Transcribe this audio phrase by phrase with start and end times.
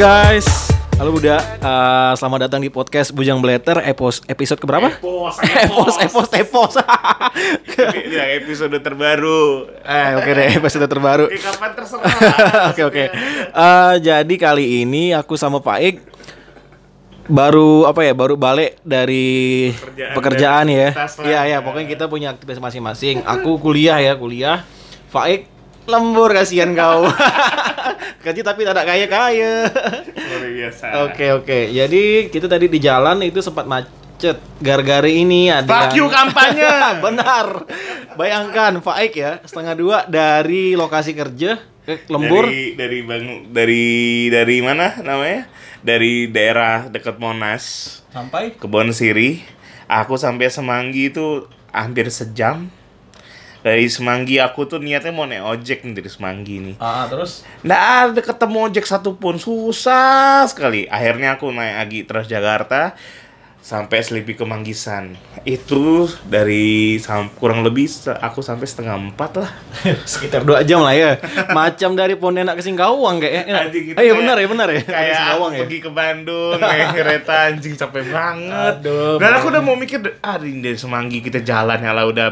[0.00, 0.48] guys.
[0.96, 4.88] Halo Buda, Eh, selamat datang di podcast Bujang Blatter epos, episode keberapa?
[4.96, 6.72] Epos, epos, epos, epos.
[7.76, 9.68] Ini yang episode terbaru.
[9.80, 11.28] eh, oke deh, episode terbaru.
[11.28, 12.12] Kapan terserah.
[12.72, 13.04] Oke oke.
[13.52, 15.96] Eh, jadi kali ini aku sama Pak Ik
[17.28, 20.88] baru apa ya baru balik dari Pekerjaan pekerjaan, dan ya.
[21.20, 23.20] Iya ya pokoknya kita punya aktivitas masing-masing.
[23.28, 24.64] Aku kuliah ya kuliah.
[25.12, 25.49] Faik
[25.88, 27.08] lembur kasihan kau.
[28.24, 29.68] Kerja tapi tidak kaya-kaya.
[30.12, 30.86] Luar biasa.
[31.08, 31.58] Oke oke.
[31.72, 34.36] Jadi kita tadi di jalan itu sempat macet.
[34.60, 36.68] Gara-gara ini ada Fuck you kampanye.
[37.04, 37.64] Benar.
[38.20, 42.44] Bayangkan Faik ya setengah dua dari lokasi kerja ke lembur.
[42.44, 43.86] Dari dari bang dari
[44.28, 45.48] dari mana namanya?
[45.80, 49.40] Dari daerah dekat Monas, sampai Kebon Siri.
[49.88, 52.68] Aku sampai Semanggi itu hampir sejam.
[53.60, 56.74] Dari Semanggi aku tuh niatnya mau naik ojek nih dari Semanggi nih.
[56.80, 60.88] ah, terus Nggak ada ketemu ojek satupun, susah sekali.
[60.88, 62.96] Akhirnya aku naik lagi Transjakarta
[63.60, 65.14] sampai Selipi ke Manggisan.
[65.44, 66.96] Itu dari
[67.38, 67.86] kurang lebih
[68.18, 69.50] aku sampai setengah empat lah.
[70.10, 71.20] sekitar dua jam lah ya.
[71.52, 73.46] Macam dari Pontianak ke Singkawang kayak.
[73.46, 74.82] Eh, Anjing gitu eh, iya kayak- benar ya benar ya.
[74.82, 75.60] Kayak Singkawang ya.
[75.64, 78.74] pergi ke Bandung naik kereta anjing capek banget.
[78.82, 82.28] Aduh, Dan aku udah mau mikir ah ini dari Semanggi kita jalan ya lah udah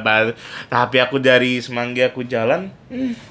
[0.69, 3.28] tapi aku dari Semanggi aku jalan hmm,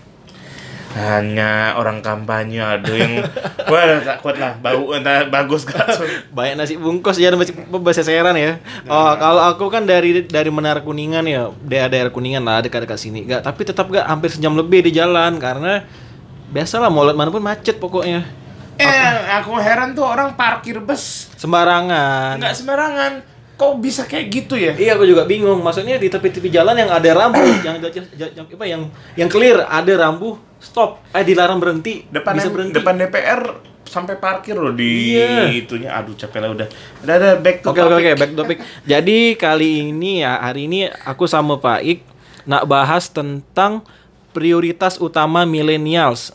[0.95, 3.19] hanya orang kampanye aduh yang
[3.67, 6.07] udah tak kuat lah bau entah bagus gak tuh.
[6.37, 8.57] Banyak nasi bungkus ya masih bahasa seran ya.
[8.87, 13.27] Oh, kalau aku kan dari dari Menara Kuningan ya, daerah-daerah Kuningan lah dekat-dekat sini.
[13.27, 15.83] Gak, tapi tetap gak hampir sejam lebih di jalan karena
[16.47, 18.23] biasalah mau lewat mana pun macet pokoknya.
[18.77, 19.09] Eh,
[19.41, 22.37] aku heran tuh orang parkir bus Sembarangan.
[22.37, 23.11] nggak sembarangan.
[23.57, 24.71] Kok bisa kayak gitu ya?
[24.71, 25.57] Iya, aku juga bingung.
[25.59, 28.81] Maksudnya di tepi-tepi jalan yang ada rambu, yang, yang, yang apa yang
[29.15, 32.73] yang clear ada rambu stop, eh dilarang berhenti, Depan bisa berhenti.
[32.73, 33.41] depan DPR
[33.83, 35.49] sampai parkir loh di Iya.
[35.49, 35.89] itunya.
[35.91, 36.67] Aduh capek lah udah.
[37.01, 38.13] Udah ada back to Oke oke oke topic.
[38.15, 38.57] back topic.
[38.83, 41.99] Jadi kali ini ya hari ini aku sama Pak Ik
[42.43, 43.81] nak bahas tentang
[44.31, 46.29] prioritas utama millennials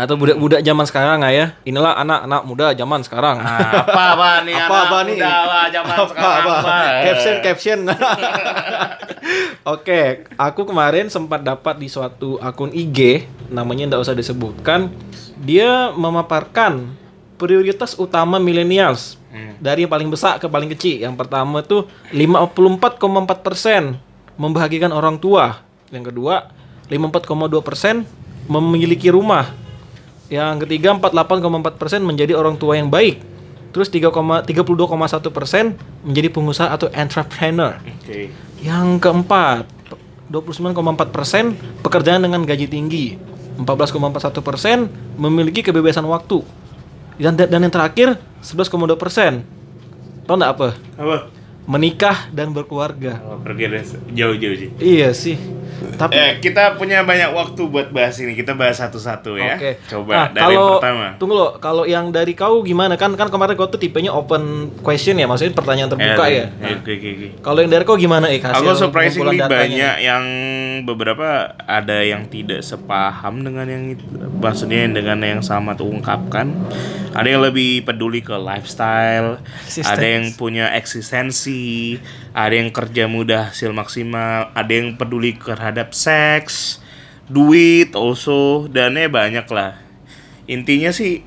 [0.00, 1.52] atau budak-budak zaman sekarang ya.
[1.68, 3.36] Inilah anak-anak muda zaman sekarang.
[3.36, 5.16] Ah, apa apa nih apa anak apa nih?
[5.20, 6.76] muda lah zaman apa sekarang apa?
[7.04, 7.78] Caption caption.
[9.76, 14.88] Oke, aku kemarin sempat dapat di suatu akun IG, namanya tidak usah disebutkan.
[15.36, 16.96] Dia memaparkan
[17.36, 19.54] prioritas utama millennials Hmm.
[19.62, 21.06] dari yang paling besar ke paling kecil.
[21.06, 23.94] Yang pertama tuh 54,4 persen
[24.34, 25.62] membahagiakan orang tua.
[25.94, 26.50] Yang kedua
[26.90, 28.02] 54,2 persen
[28.50, 29.54] memiliki rumah.
[30.30, 33.18] Yang ketiga 48,4 persen menjadi orang tua yang baik.
[33.74, 35.74] Terus 3,- 32,1 persen
[36.06, 37.78] menjadi pengusaha atau entrepreneur.
[37.82, 38.30] Oke.
[38.62, 39.66] Yang keempat
[40.30, 43.18] 29,4 persen pekerjaan dengan gaji tinggi.
[43.58, 44.86] 14,41 persen
[45.18, 46.40] memiliki kebebasan waktu.
[47.20, 49.44] Dan, dan yang terakhir 11,2 persen.
[50.24, 50.68] Tahu nggak apa?
[50.96, 51.39] Apa?
[51.70, 53.22] Menikah dan berkeluarga.
[53.22, 53.70] Oh, pergi
[54.10, 54.70] jauh-jauh sih.
[54.82, 55.38] Iya sih.
[55.96, 58.34] Tapi Eh, kita punya banyak waktu buat bahas ini.
[58.34, 59.54] Kita bahas satu-satu ya.
[59.54, 59.78] Oke.
[59.86, 61.06] Coba Nah, dari kalau, yang pertama.
[61.16, 62.98] Tunggu lo, kalau yang dari kau gimana?
[62.98, 66.44] Kan kan kemarin kau tuh tipenya open question ya, maksudnya pertanyaan terbuka Eh, ya.
[66.50, 67.28] Nah, Oke, oke, oke.
[67.40, 68.42] kalau yang dari kau gimana, Ik?
[68.42, 70.24] Hasil Aku surprisingly banyak yang
[70.82, 71.28] beberapa
[71.60, 74.04] ada yang tidak sepaham dengan yang itu,
[74.36, 76.50] maksudnya dengan yang sama tuh ungkapkan.
[77.10, 79.90] Ada yang lebih peduli ke lifestyle, Eksistensi.
[79.90, 81.59] ada yang punya eksistensi,
[82.32, 86.78] ada yang kerja mudah hasil maksimal, ada yang peduli terhadap seks,
[87.26, 89.78] duit, also, dan ya banyak lah.
[90.44, 91.22] Intinya sih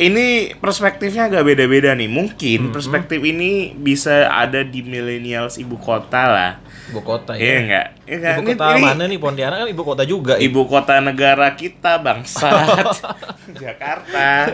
[0.00, 2.08] ini perspektifnya agak beda-beda nih.
[2.08, 6.52] Mungkin perspektif ini bisa ada di millennials ibu kota lah.
[6.90, 7.58] Ibu kota Iya ya.
[7.62, 7.86] enggak?
[8.08, 8.36] Iya kan?
[8.40, 10.34] Ibu kota ini mana nih Pontianak kan ibu kota juga.
[10.40, 10.48] Ik.
[10.50, 12.88] Ibu kota negara kita bangsat.
[13.62, 14.50] Jakarta.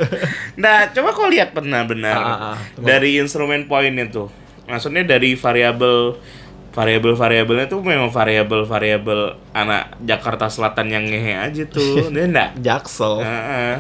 [0.59, 2.57] Nah, coba kau lihat benar-benar Ah, ah, ah.
[2.77, 4.29] Dari instrumen poin itu.
[4.69, 6.21] Maksudnya dari variabel
[6.69, 12.07] variabel-variabelnya tuh memang variabel-variabel anak Jakarta Selatan yang ngehe aja tuh.
[12.15, 13.25] Dia enggak Jaksel.
[13.25, 13.75] Heeh.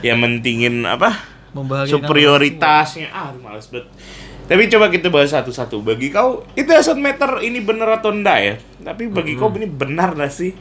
[0.00, 1.12] yang mentingin apa?
[1.90, 3.10] Superioritasnya.
[3.12, 3.90] Ah, males banget.
[4.48, 5.84] Tapi coba kita bahas satu-satu.
[5.84, 8.54] Bagi kau, itu doesn't matter ini bener atau enggak ya.
[8.80, 10.56] Tapi bagi kau ini benar gak sih?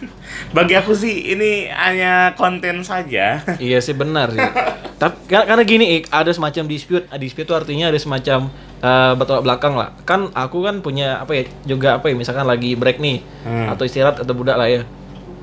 [0.56, 3.40] bagi aku sih ini hanya konten saja.
[3.56, 4.44] Iya sih benar sih.
[5.00, 7.08] Tapi kar- karena gini, ada semacam dispute.
[7.16, 9.92] Dispute itu artinya ada semacam eh, bertolak belakang lah.
[10.02, 13.68] Kan aku kan punya apa ya juga apa ya misalkan lagi break nih Hmm.
[13.68, 14.82] atau istirahat atau budak lah ya.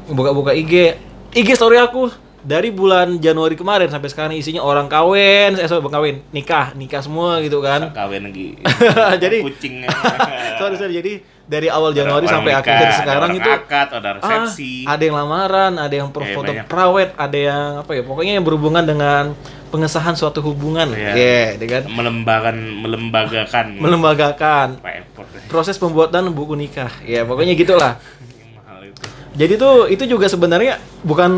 [0.07, 0.95] Buka-buka IG,
[1.31, 2.07] IG story aku
[2.39, 7.37] dari bulan Januari kemarin sampai sekarang isinya orang kawin, eh sorry, kawin, nikah, nikah semua
[7.39, 7.91] gitu kan.
[7.91, 8.55] kawin lagi
[9.23, 9.91] Jadi- kucingnya
[10.59, 10.93] sorry, sorry.
[10.93, 11.13] Jadi
[11.43, 14.95] dari awal Januari Orang sampai nikah, akhir ada sekarang orang itu akad ada resepsi Ah,
[14.95, 16.65] ada yang lamaran, ada yang Eh, foto banyak.
[16.65, 18.01] prawet, ada yang apa ya?
[18.01, 19.23] Pokoknya yang berhubungan dengan
[19.67, 20.89] pengesahan suatu hubungan.
[20.89, 21.11] Iya.
[21.11, 25.41] Iya, dia kan melembagakan melembagakan melembagakan effort deh.
[25.47, 26.91] proses pembuatan buku nikah.
[27.01, 27.99] Ya, pokoknya gitulah.
[28.33, 29.01] Yang mahal itu
[29.33, 31.31] Jadi tuh itu juga sebenarnya bukan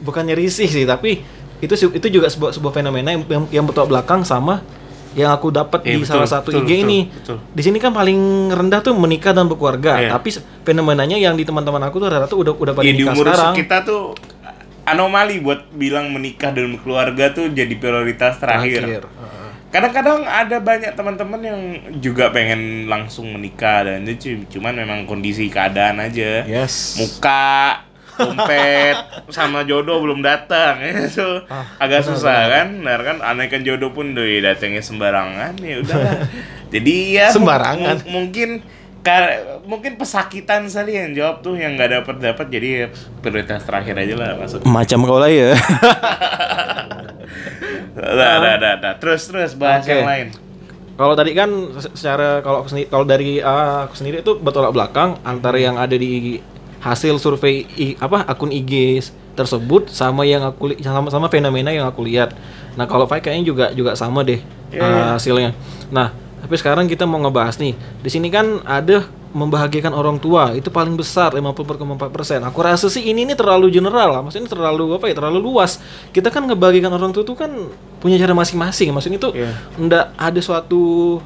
[0.00, 1.20] bukannya risih sih, tapi
[1.58, 4.60] itu itu juga sebuah sebuah fenomena yang yang, yang bertolak belakang sama
[5.14, 6.98] yang aku dapat Iya, di betul, salah satu betul, IG betul, ini.
[7.06, 7.36] betul.
[7.48, 8.18] Di sini kan paling
[8.50, 10.10] rendah tuh menikah dan berkeluarga, Iya.
[10.10, 13.54] tapi fenomenanya yang di teman-teman aku tuh rata-rata udah udah pada di nikah umur sekarang.
[13.54, 14.10] kita tuh
[14.84, 18.84] anomali buat bilang menikah dan keluarga tuh jadi prioritas terakhir.
[19.02, 19.48] Heeh.
[19.68, 21.60] Kadang-kadang ada banyak teman-teman yang
[21.98, 26.46] juga pengen langsung menikah dan itu cu- cuman memang kondisi keadaan aja.
[26.46, 26.94] Yes.
[26.94, 27.82] Muka,
[28.14, 28.94] dompet,
[29.34, 30.78] sama jodoh belum datang
[31.10, 32.68] itu Ah, agak benar, susah kan.
[32.80, 36.22] Nah kan anehkan jodoh pun doi datangnya sembarangan ya udah.
[36.74, 38.02] Jadi ya Sembarangan.
[38.02, 38.62] mu- mungkin
[39.04, 42.68] ka- mungkin pesakitan sekali yang jawab tuh yang nggak dapat dapat jadi
[43.20, 44.64] prioritas terakhir aja lah maksudnya.
[44.66, 45.52] Macam kau lah ya.
[47.94, 48.90] Ada ada ada ada.
[48.98, 49.92] Terus terus bahas Oke.
[49.92, 50.26] yang lain.
[50.94, 55.58] Kalau tadi kan se- secara kalau kalau dari uh, aku sendiri itu bertolak belakang antara
[55.58, 56.38] yang ada di
[56.80, 59.02] hasil survei i- apa akun IG
[59.34, 62.34] tersebut sama yang aku sama sama fenomena yang aku lihat.
[62.74, 64.38] Nah, kalau Fai kayaknya juga juga sama deh
[64.70, 65.04] Iya, uh, iya.
[65.14, 65.50] hasilnya.
[65.90, 66.10] Nah,
[66.44, 67.72] tapi sekarang kita mau ngebahas nih.
[68.04, 72.44] Di sini kan ada membahagiakan orang tua itu paling besar 54,4%.
[72.44, 74.20] Aku rasa sih ini ini terlalu general lah.
[74.20, 75.16] Maksudnya terlalu apa ya?
[75.16, 75.80] Terlalu luas.
[76.12, 77.48] Kita kan ngebahagiakan orang tua tuh kan
[77.96, 78.92] punya cara masing-masing.
[78.92, 79.56] Maksudnya itu Iya.
[79.80, 81.16] ndak ada suatu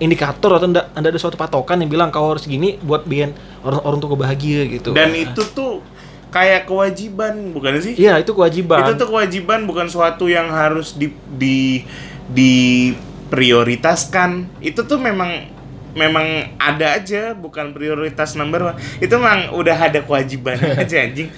[0.00, 3.80] indikator atau ndak ndak ada suatu patokan yang bilang kau harus gini buat bikin orang
[3.84, 4.96] orang tua bahagia gitu.
[4.96, 5.84] Dan itu tuh
[6.32, 7.92] kayak kewajiban, bukan sih?
[7.96, 8.88] Iya, itu kewajiban.
[8.88, 12.92] Itu tuh kewajiban bukan suatu yang harus di di
[13.26, 14.62] diprioritaskan.
[14.62, 15.50] Itu tuh memang
[15.96, 18.78] memang ada aja, bukan prioritas number one.
[19.02, 21.32] Itu memang udah ada kewajiban aja anjing.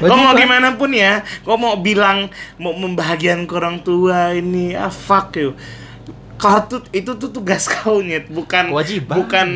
[0.00, 5.36] kau mau gimana pun ya, kau mau bilang mau membahagiakan orang tua ini, ah fuck
[5.38, 5.52] you.
[6.40, 9.12] Kau tuh itu tuh tugas kau nyet, bukan Kewajiban.
[9.20, 9.48] bukan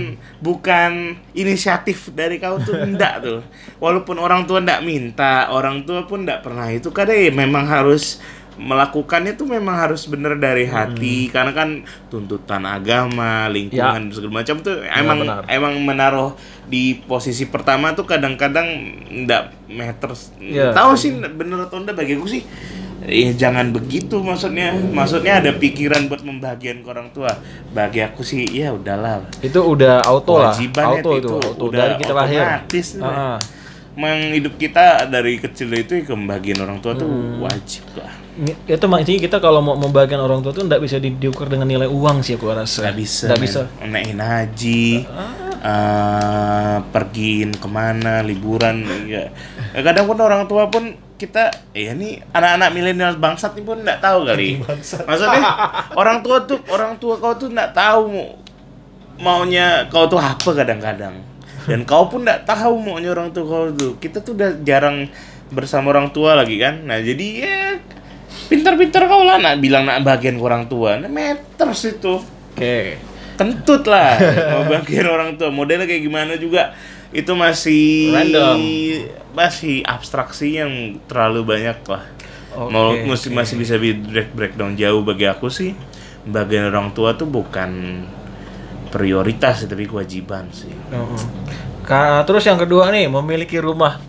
[0.44, 3.40] bukan inisiatif dari kau tuh enggak tuh.
[3.80, 8.20] Walaupun orang tua enggak minta, orang tua pun enggak pernah itu kadang ya memang harus
[8.54, 14.82] melakukannya tuh memang harus bener dari hati karena kan tuntutan agama, lingkungan segala macam tuh
[14.86, 15.42] emang benar.
[15.50, 16.30] emang menaruh
[16.70, 18.66] di posisi pertama tuh kadang-kadang
[19.10, 20.30] enggak matters.
[20.38, 20.70] Iya.
[20.70, 22.42] Tahu sih bener atau enggak bagi aku sih
[23.04, 24.72] Eh jangan begitu maksudnya.
[24.72, 27.28] Maksudnya ada pikiran buat membahagiakan ke orang tua.
[27.76, 29.28] Bagi aku sih ya udahlah.
[29.44, 30.56] itu udah auto lah.
[30.56, 32.40] Kewajiban Auto ya, itu, itu auto udah dari kita lahir.
[32.40, 32.86] otomatis.
[33.04, 33.36] Ah.
[33.94, 37.38] Memang hidup kita dari kecil itu ya membahagiakan orang tua tuh Hmm.
[37.40, 38.10] wajib lah.
[38.34, 41.64] Ini- itu maksudnya kita kalau mau membagikan orang tua tuh nggak bisa di- diukur dengan
[41.64, 42.82] nilai uang sih aku rasa.
[42.84, 43.30] Gak bisa.
[43.30, 43.60] Nggak bisa.
[43.80, 45.06] Naikin haji,
[45.62, 48.82] eh, pergiin ke mana, liburan.
[49.06, 49.30] Ya.
[49.72, 54.26] Kadang pun orang tua pun kita, ya nih anak-anak milenial bangsat ini pun nggak tahu
[54.26, 54.58] kali.
[55.08, 55.42] Maksudnya
[55.94, 58.34] orang tua tuh orang tua kau tuh nggak tahu mau-
[59.16, 61.14] maunya kau tuh apa kadang-kadang.
[61.64, 63.96] Dan kau pun nggak tahu maunya orang tua kau tuh.
[63.96, 65.08] Kita tuh udah jarang
[65.48, 66.84] bersama orang tua lagi kan.
[66.84, 67.58] Nah jadi ya
[68.48, 71.00] pintar-pintar kau lah nak bilang nak bagian ke orang tua.
[71.00, 72.20] Nah meters itu
[72.54, 72.98] Oke.
[73.34, 74.14] kentut lah
[74.54, 76.70] mau bagian orang tua modelnya kayak gimana juga
[77.10, 78.58] itu masih Random.
[79.34, 82.06] masih abstraksi yang terlalu banyak lah
[82.54, 83.38] Oke, mau masih oke.
[83.42, 85.74] masih bisa di break breakdown jauh bagi aku sih
[86.22, 88.02] bagian orang tua tuh bukan
[88.94, 91.22] prioritas tapi kewajiban sih Heeh.
[91.82, 94.00] Ka- terus yang kedua nih memiliki rumah.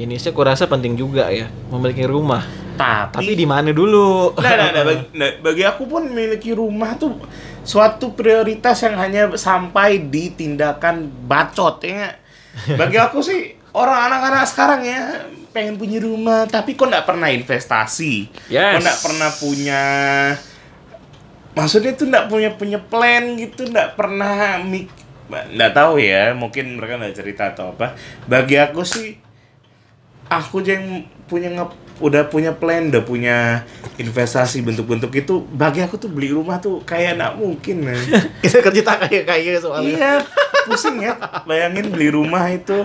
[0.00, 2.40] Ini sih aku rasa penting juga ya memiliki rumah.
[2.80, 4.32] Tapi tapi di mana dulu?
[4.40, 7.20] Nah, nah, nah, bagi, nah, bagi aku pun memiliki rumah tuh
[7.60, 12.16] suatu prioritas yang hanya sampai di tindakan bacot ya.
[12.72, 15.02] Bagi aku sih orang anak-anak sekarang ya
[15.52, 18.80] pengen punya rumah tapi kok nggak pernah investasi, Yes.
[18.80, 19.82] kok nggak pernah punya
[21.54, 24.88] maksudnya tuh nggak punya punya plan gitu, nggak pernah mik
[25.30, 27.94] nggak tahu ya mungkin mereka nggak cerita atau apa.
[28.26, 29.14] Bagi aku sih
[30.26, 31.66] aku aja yang punya nge
[32.02, 33.62] udah punya plan, udah punya
[33.94, 38.02] investasi bentuk-bentuk itu bagi aku tuh beli rumah tuh kayak nggak mungkin man.
[38.42, 39.94] Kita kerja kayak kayak soalnya.
[39.94, 40.12] iya
[40.66, 41.16] pusing ya
[41.48, 42.84] bayangin beli rumah itu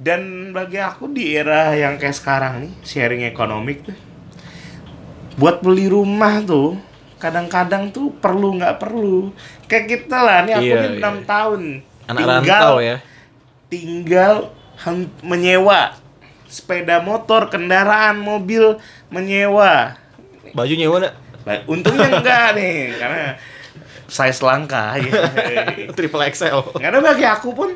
[0.00, 3.96] dan bagi aku di era yang kayak sekarang nih sharing ekonomik tuh
[5.36, 6.76] buat beli rumah tuh
[7.20, 9.28] kadang-kadang tuh perlu nggak perlu
[9.68, 11.62] kayak kita lah nih aku Iya, nih enam tahun
[12.08, 12.96] Anak rantau ya.
[13.68, 14.50] tinggal
[15.20, 15.94] menyewa
[16.50, 18.74] sepeda motor, kendaraan, mobil
[19.06, 19.94] menyewa.
[20.50, 21.14] Baju nyewa nak?
[21.70, 23.38] Untungnya enggak nih, karena
[24.10, 25.12] size langka ya.
[25.94, 26.74] Triple XL.
[26.74, 27.70] Karena bagi aku pun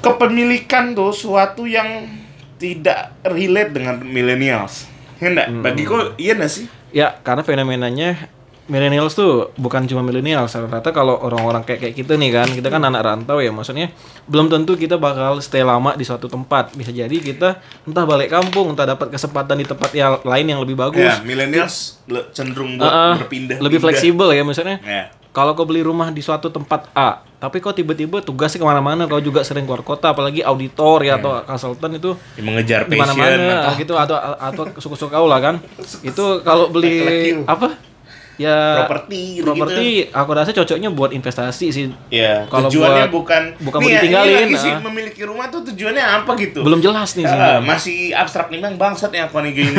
[0.00, 2.08] kepemilikan tuh suatu yang
[2.56, 4.88] tidak relate dengan millennials.
[5.20, 5.48] Ya enggak?
[5.60, 6.66] Bagi kok iya enggak sih?
[6.90, 8.30] Ya, karena fenomenanya
[8.70, 10.54] millennials tuh bukan cuma millennials.
[10.54, 13.90] Rata-rata kalau orang-orang kayak kayak kita nih kan, kita kan anak rantau ya, maksudnya
[14.30, 16.70] belum tentu kita bakal stay lama di suatu tempat.
[16.78, 20.78] Bisa jadi kita entah balik kampung, entah dapat kesempatan di tempat yang lain yang lebih
[20.78, 21.02] bagus.
[21.02, 23.58] Ya, millennials le- cenderung buat ah, berpindah.
[23.58, 24.78] lebih fleksibel ya maksudnya.
[24.86, 25.10] Ya.
[25.30, 29.16] Kalau kau beli rumah di suatu tempat A, tapi kau tiba-tiba tugasnya ke mana-mana, kau
[29.18, 33.72] juga sering keluar kota, apalagi auditor ya atau konsultan itu Yang mengejar passion mana-mana atau
[33.74, 35.54] gitu atau atau suku-suku kau lah kan.
[36.04, 37.00] itu kalau beli
[37.48, 37.80] apa?
[38.36, 41.92] Ya properti properti aku rasa cocoknya buat investasi sih.
[42.08, 44.80] Ya, Kalau tujuannya buat- bukan bukan Nih, mau ya, ini ditinggalin, lagi sih ah.
[44.80, 46.60] memiliki rumah tuh tujuannya apa gitu?
[46.64, 47.36] Belum jelas nih sih.
[47.36, 49.72] Ah, masih abstrak nih bang bangsat yang aku nih gini.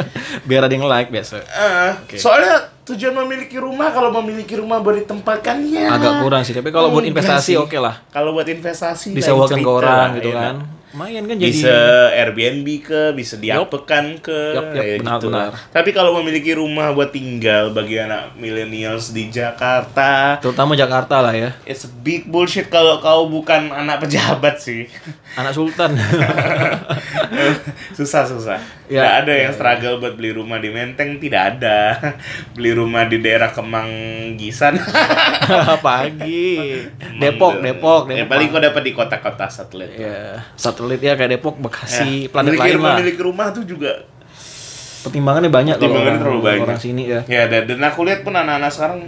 [0.46, 1.42] Biar ada yang like biasa.
[1.50, 6.68] Ah, Soalnya tujuan memiliki rumah kalau memiliki rumah buat ditempatkan ya Agak kurang sih, tapi
[6.68, 8.04] kalau buat investasi oke lah.
[8.12, 10.56] Kalau buat investasi lain Disewakan ke orang gitu ya kan.
[10.94, 11.76] Lumayan kan jadi Bisa
[12.14, 15.50] Airbnb ke, bisa diapekan ke, Yup, yup, ya benar, gitu benar.
[15.74, 21.50] Tapi kalau memiliki rumah buat tinggal bagi anak millennials di Jakarta, terutama Jakarta lah ya.
[21.66, 24.86] it's a big bullshit kalau kau bukan anak pejabat sih.
[25.34, 25.98] Anak sultan.
[27.98, 28.62] susah susah.
[28.84, 29.00] Ya.
[29.00, 31.96] Nggak ada yang struggle buat beli rumah di Menteng tidak ada.
[32.54, 33.88] Beli rumah di daerah Kemang
[34.36, 34.76] Gisan.
[35.80, 36.84] Pagi.
[37.16, 38.28] Depok, Depok, Ya Depok.
[38.28, 39.96] paling kau dapat di kota-kota satelit.
[39.96, 43.00] Ya, satelit ya kayak Depok, Bekasi, Ya, planet lain lah.
[43.00, 44.04] Memiliki rumah tuh juga
[45.04, 46.64] Pertimbangannya banyak Pertimbangannya orang, terlalu banyak.
[46.64, 47.20] orang sini ya.
[47.28, 49.00] Ya dan, dan aku lihat pun anak-anak sekarang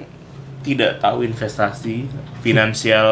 [0.61, 2.05] tidak tahu investasi,
[2.41, 3.09] finansial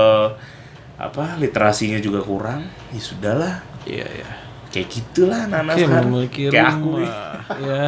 [0.97, 2.69] apa literasinya juga kurang.
[2.93, 3.55] Ya sudahlah,
[3.85, 4.29] Iya, iya.
[4.75, 6.05] Kayak gitulah anak-anak Oke, sekarang.
[6.11, 6.91] memiliki kayak aku.
[7.63, 7.87] Ya.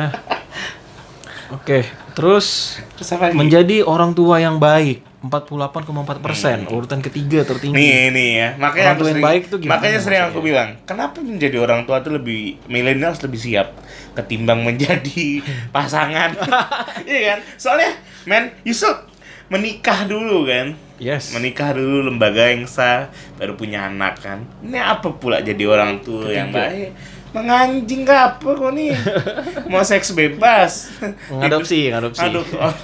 [1.47, 1.79] Oke,
[2.15, 3.39] terus Terus apa lagi?
[3.39, 7.75] menjadi orang tua yang baik 48,4 persen, urutan ketiga tertinggi.
[7.75, 7.83] Hmm.
[7.83, 10.69] Nih nih ya, makanya Orang tua yang sering, baik tuh gimana makanya sering aku bilang,
[10.87, 13.75] kenapa menjadi orang tua tuh lebih millennials lebih siap
[14.15, 15.43] ketimbang menjadi
[15.75, 16.35] pasangan.
[17.11, 17.39] Iya kan?
[17.59, 17.91] Soalnya,
[18.27, 18.99] men, should
[19.47, 20.75] menikah dulu kan.
[20.97, 21.31] Yes.
[21.31, 24.49] Menikah dulu lembaga yang sah, baru punya anak kan.
[24.61, 26.67] Ini apa pula jadi orang tua yang Ketiga.
[26.67, 26.91] baik?
[27.27, 28.97] Menganjing gak apa kok nih?
[29.69, 30.89] Mau seks bebas?
[31.29, 32.23] Ngadopsi, ngadopsi.
[32.23, 32.41] Aduh,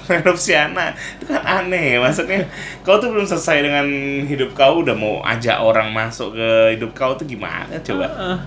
[0.06, 2.44] adopsi anak itu kan aneh maksudnya
[2.82, 3.86] kau tuh belum selesai dengan
[4.22, 8.38] hidup kau udah mau ajak orang masuk ke hidup kau tuh gimana coba Ah,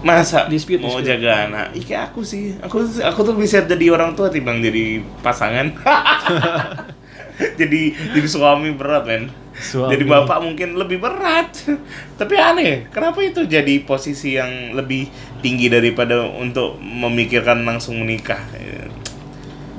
[0.00, 1.12] masa Dispute, mau dispute.
[1.12, 5.68] jaga anak iya aku sih aku aku tuh bisa jadi orang tua timbang jadi pasangan
[7.60, 7.80] jadi
[8.12, 9.92] jadi suami berat men Suami.
[9.92, 11.52] jadi bapak mungkin lebih berat
[12.20, 18.40] tapi aneh kenapa itu jadi posisi yang lebih tinggi daripada untuk memikirkan langsung menikah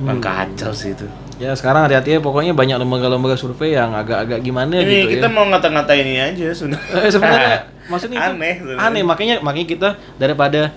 [0.01, 0.17] Hmm.
[0.17, 1.05] kacau sih itu
[1.37, 5.33] Ya sekarang hati-hati ya, pokoknya banyak lembaga-lembaga survei yang agak-agak gimana ini gitu kita ya.
[5.33, 7.57] mau ngata-ngatain ini aja sudah Eh, sebenarnya
[7.91, 8.81] maksudnya aneh sebenarnya.
[8.81, 10.69] aneh makanya makanya kita daripada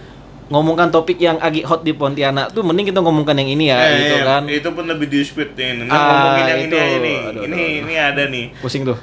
[0.45, 3.91] ngomongkan topik yang lagi hot di Pontianak tuh mending kita ngomongkan yang ini ya Eh,
[3.99, 4.43] gitu iya, kan.
[4.45, 5.83] Itu pun lebih dispute nih.
[5.83, 6.67] Ntar Ah, ngomongin yang itu.
[6.69, 8.45] ini aja nih Aduh, ini aduh, ini ada nih.
[8.61, 8.99] Pusing tuh.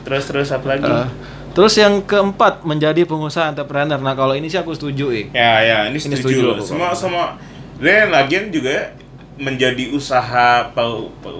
[0.00, 0.88] Terus terus apa lagi?
[0.88, 1.08] Eh,
[1.50, 3.96] terus yang keempat menjadi pengusaha entrepreneur.
[3.96, 5.26] Nah kalau ini sih aku setuju Ik.
[5.30, 6.56] Ya, ya, ini Ini setuju.
[6.56, 6.64] setuju.
[6.64, 7.26] Semua semua.
[7.76, 8.96] Dan lagian juga
[9.36, 10.68] menjadi usaha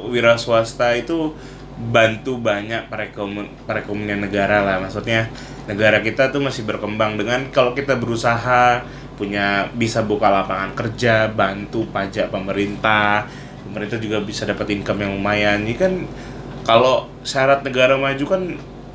[0.07, 1.33] wira swasta itu
[1.81, 4.77] bantu banyak perekonomian perekonomian negara lah.
[4.79, 5.33] Maksudnya
[5.65, 8.85] negara kita tuh masih berkembang dengan kalau kita berusaha
[9.21, 13.29] punya bisa buka lapangan kerja, bantu pajak pemerintah,
[13.69, 15.61] pemerintah juga bisa dapat income yang lumayan.
[15.69, 15.93] Ini kan
[16.65, 18.43] kalau syarat negara maju kan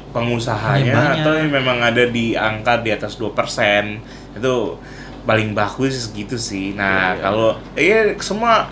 [0.10, 3.29] pengusahanya atau yang memang ada di angka di atas 2%
[4.34, 4.55] itu
[5.27, 6.74] paling bagus gitu sih.
[6.74, 7.22] Nah, Iya, iya.
[7.22, 8.72] kalau iya semua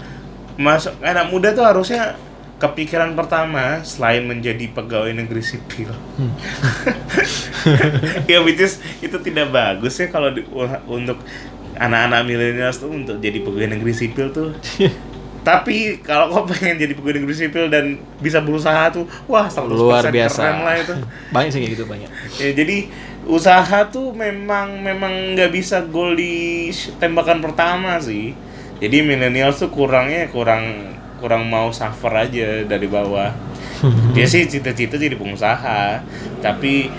[0.55, 2.15] masuk anak muda tuh harusnya
[2.63, 5.91] kepikiran pertama selain menjadi pegawai negeri sipil.
[6.15, 6.31] Hmm.
[8.31, 10.47] ya which is itu tidak bagus ya kalau di-
[10.87, 11.19] untuk
[11.75, 14.55] anak-anak milenial tuh untuk jadi pegawai negeri sipil tuh.
[15.43, 20.07] Tapi kalau kau pengen jadi pegawai negeri sipil dan bisa berusaha tuh, wah 100% luar
[20.07, 20.93] biasa keren lah itu.
[21.35, 22.07] banyak sih kayak gitu banyak
[22.39, 22.77] Ya, jadi
[23.27, 28.31] usaha tuh memang memang nggak bisa gol di tembakan pertama sih.
[28.79, 33.31] Jadi milenial tuh kurangnya kurang kurang mau suffer aja dari bawah.
[34.11, 36.03] Dia sih cita-cita jadi pengusaha,
[36.39, 36.91] tapi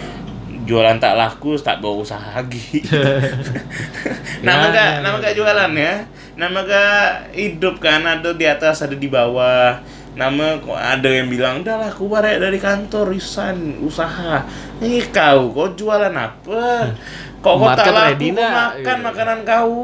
[0.65, 2.81] jualan tak laku tak bawa usaha lagi.
[4.47, 5.23] nama Ya, gak ya, nama ya.
[5.29, 5.95] gak jualan ya.
[6.35, 7.05] Nama gak
[7.37, 9.77] hidup kan ada di atas ada di bawah.
[10.15, 14.47] Nama kok ada yang bilang udahlah aku barek dari kantor resign usaha.
[14.79, 16.95] Ini kau kau jualan apa?
[17.43, 19.05] Kok kau tak laku makan Gitu.
[19.05, 19.75] makanan kau.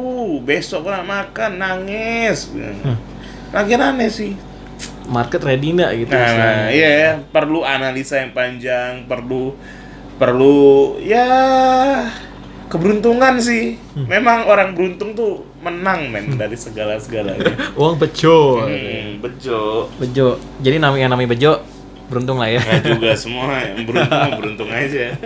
[0.40, 2.48] Besok kau nak makan nangis.
[3.50, 4.34] Lagi aneh sih.
[5.10, 9.58] market ready nggak gitu Nah, nah, iya ya, perlu analisa yang panjang, perlu
[10.22, 11.26] perlu ya
[12.70, 13.74] keberuntungan sih.
[13.98, 14.06] Hmm.
[14.06, 17.42] Memang orang beruntung tuh menang men dari segala-segalanya.
[17.80, 19.90] uang bejo hmm, bejo.
[19.98, 21.58] bejo jadi namanya namanya bejo
[22.06, 25.18] beruntung lah ya Nggak juga semua yang beruntung beruntung aja.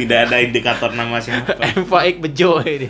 [0.00, 1.60] Tidak ada indikator nama siapa.
[1.92, 2.88] Faik bejo ini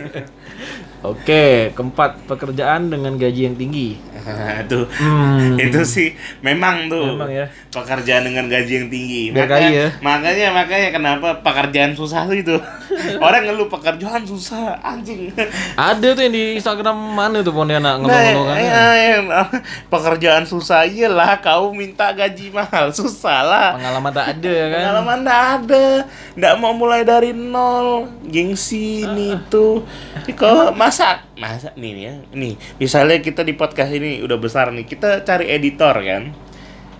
[1.05, 4.01] oke keempat pekerjaan dengan gaji yang tinggi
[4.71, 5.55] tuh Hmm.
[5.55, 6.09] itu sih
[6.41, 7.45] memang tuh Memang ya.
[7.69, 9.23] pekerjaan dengan gaji yang tinggi.
[9.29, 9.87] Makanya, ya.
[9.99, 12.55] makanya makanya kenapa pekerjaan susah tuh itu.
[13.25, 15.29] Orang ngeluh pekerjaan susah anjing.
[15.75, 18.57] Ada tuh yang di Instagram mana tuh Pontianak nah, ngomong-ngomong kan?
[18.57, 19.17] ya, ya,
[19.93, 23.69] pekerjaan susah iyalah kau minta gaji mahal susah lah.
[23.77, 24.79] Pengalaman tak ada ya kan?
[24.81, 25.85] Pengalaman nggak ada.
[26.33, 28.09] Nggak mau mulai dari nol.
[28.25, 29.85] Gengsi ini tuh.
[30.25, 31.23] Ih, kok masak?
[31.37, 32.13] Masak nih ya.
[32.33, 36.33] Nih misalnya kita di podcast ini udah besar nih kita cari editor kan.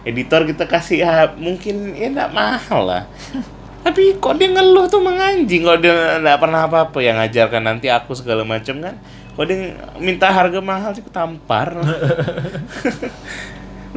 [0.07, 3.03] Editor kita kasih ya mungkin ya nggak mahal lah.
[3.85, 8.17] Tapi kok dia ngeluh tuh menganjing kok dia nggak pernah apa-apa yang ngajarkan nanti aku
[8.17, 8.95] segala macam kan?
[9.37, 11.71] Kok dia minta harga mahal sih tampar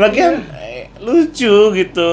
[0.01, 2.13] lagian eh, lucu gitu.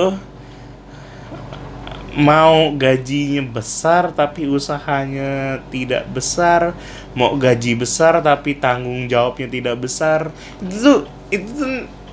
[2.17, 6.73] Mau gajinya besar tapi usahanya tidak besar
[7.17, 10.29] mau gaji besar tapi tanggung jawabnya tidak besar
[10.61, 11.63] itu itu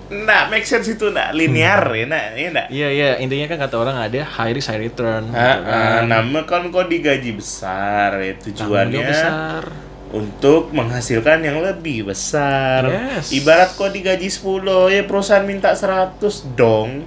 [0.05, 3.77] nggak make sense itu nggak linear ya nggak ya nggak iya iya intinya kan kata
[3.77, 5.61] orang ada high risk high return gitu Ah, kan.
[5.65, 9.63] ah, nama kan kok digaji besar ya tujuannya besar
[10.15, 12.87] untuk menghasilkan yang lebih besar.
[12.87, 13.35] Yes.
[13.35, 16.23] Ibarat kok digaji 10 ya perusahaan minta 100
[16.55, 17.03] dong.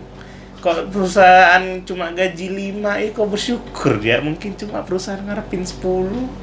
[0.59, 5.79] Kok perusahaan cuma gaji 5 ya kok bersyukur ya mungkin cuma perusahaan ngarepin 10.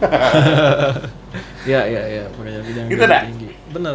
[1.65, 3.23] ya ya ya pekerjaan bidang Gitu dah?
[3.25, 3.95] tinggi bener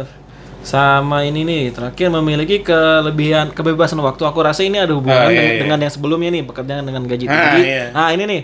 [0.60, 5.40] sama ini nih terakhir memiliki kelebihan kebebasan waktu aku rasa ini ada hubungan Ah, iya,
[5.40, 5.60] dengan, iya.
[5.62, 7.84] dengan yang sebelumnya nih pekerjaan dengan gaji Ah, tinggi iya.
[7.90, 8.40] nah ini nih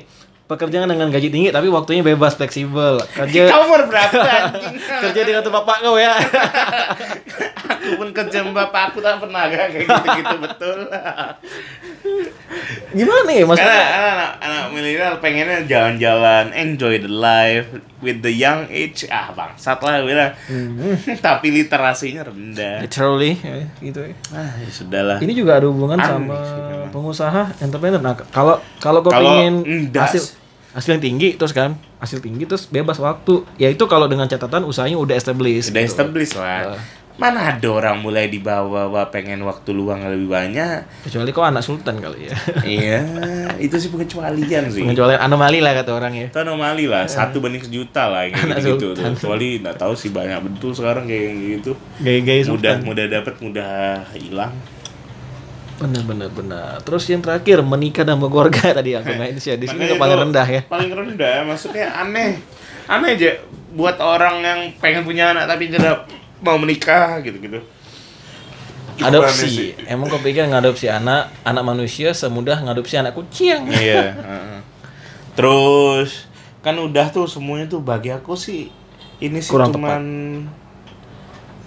[0.47, 4.23] pekerjaan dengan gaji tinggi tapi waktunya bebas fleksibel kerja umur berapa
[5.03, 6.15] kerja dengan tuh bapak kau ya
[7.87, 10.79] aku pun kerja sama bapak aku tak pernah kayak gitu-gitu betul.
[12.95, 17.69] gimana nih Karena maksudnya anak, anak milenial pengennya jalan-jalan, enjoy the life
[18.01, 19.07] with the young age.
[19.11, 20.33] Ah bangsat lah bilang.
[21.27, 22.83] Tapi literasinya rendah.
[22.83, 24.15] literally ya, gitu ya.
[24.35, 25.19] Ah ya sudahlah.
[25.23, 26.39] ini juga ada hubungan Aneh sama
[26.91, 30.36] pengusaha entrepreneur nah kalau kalau kau pengen hasil
[30.77, 34.63] hasil yang tinggi terus kan hasil tinggi terus bebas waktu ya itu kalau dengan catatan
[34.63, 35.89] usahanya udah established Udah gitu.
[35.89, 36.77] established lah.
[37.17, 40.85] Mana ada orang mulai di bawah pengen waktu luang lebih banyak.
[41.01, 42.37] kecuali kau anak sultan kali ya
[42.77, 42.99] iya,
[43.57, 44.85] itu sih pengecualian sih.
[44.85, 48.61] pengecualian anomali lah kata orang ya Itu anomali lah, satu banding sejuta lah kayak Anak
[48.61, 49.01] gitu, gitu.
[49.17, 51.25] Kecuali nggak tahu sih banyak betul sekarang kayak
[51.57, 51.73] gitu.
[51.99, 53.73] gaya-gaya Mudah sultan mudah dapat mudah
[54.13, 54.53] hilang.
[55.77, 56.71] Benar benar benar.
[56.83, 58.73] Terus yang terakhir menikah dan berkeluarga.
[58.79, 59.11] Tadi aku
[59.41, 60.63] sih di sini paling rendah ya.
[60.67, 62.41] Paling rendah, maksudnya aneh.
[62.89, 63.31] Aneh aja
[63.77, 66.09] buat orang yang pengen punya anak tapi tidak
[66.41, 67.61] mau menikah gitu-gitu.
[68.97, 73.69] Adopsi emang kau pikir ngadopsi anak anak manusia semudah ngadopsi anak kucing?
[73.77, 74.17] Iya.
[75.37, 76.25] Terus
[76.65, 78.73] kan udah tuh semuanya tuh bagi aku sih
[79.21, 80.03] ini sih Kurang cuman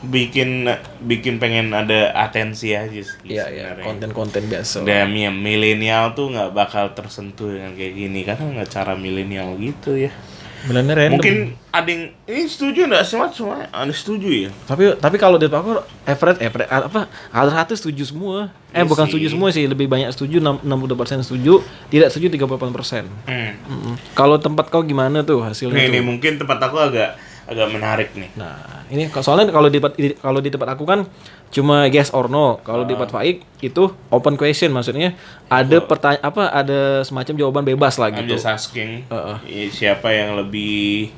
[0.02, 0.64] bikin
[1.02, 3.20] bikin pengen ada atensi aja sih.
[3.26, 3.84] iya iya sebenarnya.
[3.84, 8.94] konten-konten biasa Dan ya, milenial tuh nggak bakal tersentuh dengan kayak gini karena nggak cara
[8.94, 10.12] milenial gitu ya.
[10.60, 11.16] Benernya random.
[11.16, 11.36] Mungkin
[11.70, 14.52] ada yang ini setuju nggak semua semua ada setuju ya.
[14.66, 18.52] tapi tapi kalau di aku average average apa rata-rata setuju semua.
[18.70, 19.12] Eh Iya bukan sih.
[19.16, 21.54] setuju semua sih, lebih banyak setuju 6 62% setuju,
[21.88, 23.08] tidak setuju 38%.
[23.26, 23.52] Hmm.
[23.66, 23.96] Mm-mm.
[24.12, 25.94] Kalau tempat kau gimana tuh hasilnya Nih, tuh?
[25.94, 27.16] nih mungkin tempat aku agak
[27.50, 28.30] agak menarik nih.
[28.36, 31.10] Nah, ini soalnya kalau di tempat kalau di tempat aku kan
[31.50, 32.62] cuma yes or no.
[32.62, 33.02] Kalau di Ah.
[33.02, 38.22] tempat Faik itu open question maksudnya ada pertanyaan apa ada semacam jawaban bebas lah I'm
[38.24, 38.38] gitu.
[38.38, 39.38] just asking Heeh.
[39.50, 41.10] i- siapa yang lebih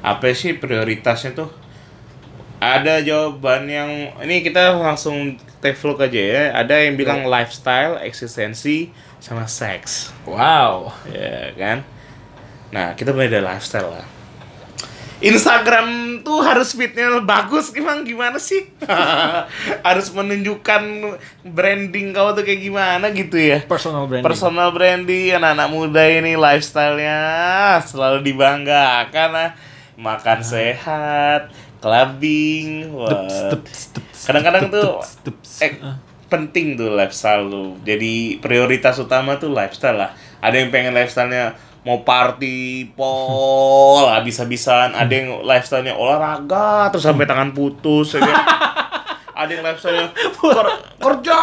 [0.00, 1.50] apa sih prioritasnya tuh?
[2.56, 6.42] Ada jawaban yang ini kita langsung take flow aja ya.
[6.54, 10.12] Ada yang bilang lifestyle, eksistensi, sama seks.
[10.22, 10.92] Wow.
[11.08, 11.82] Ya kan?
[12.68, 14.04] Nah, kita dari lifestyle lah.
[15.20, 18.72] Instagram tuh harus fitnya bagus gimana gimana sih?
[19.86, 20.82] harus menunjukkan
[21.44, 23.60] branding kau tuh kayak gimana gitu ya.
[23.68, 24.24] Personal branding.
[24.24, 27.20] Personal branding anak-anak muda ini lifestyle-nya
[27.84, 29.50] selalu dibanggakan lah.
[30.00, 31.52] Makan sehat,
[31.84, 33.28] clubbing, wah.
[34.24, 35.04] Kadang-kadang tuh
[35.60, 35.76] eh,
[36.32, 37.76] penting tuh lifestyle tuh.
[37.84, 40.10] Jadi prioritas utama tuh lifestyle lah.
[40.40, 47.56] Ada yang pengen lifestyle-nya mau party pol habis-habisan ada yang lifestyle-nya olahraga terus sampai tangan
[47.56, 48.36] putus ya kan?
[49.40, 51.40] ada yang lifestyle-nya ker- kerja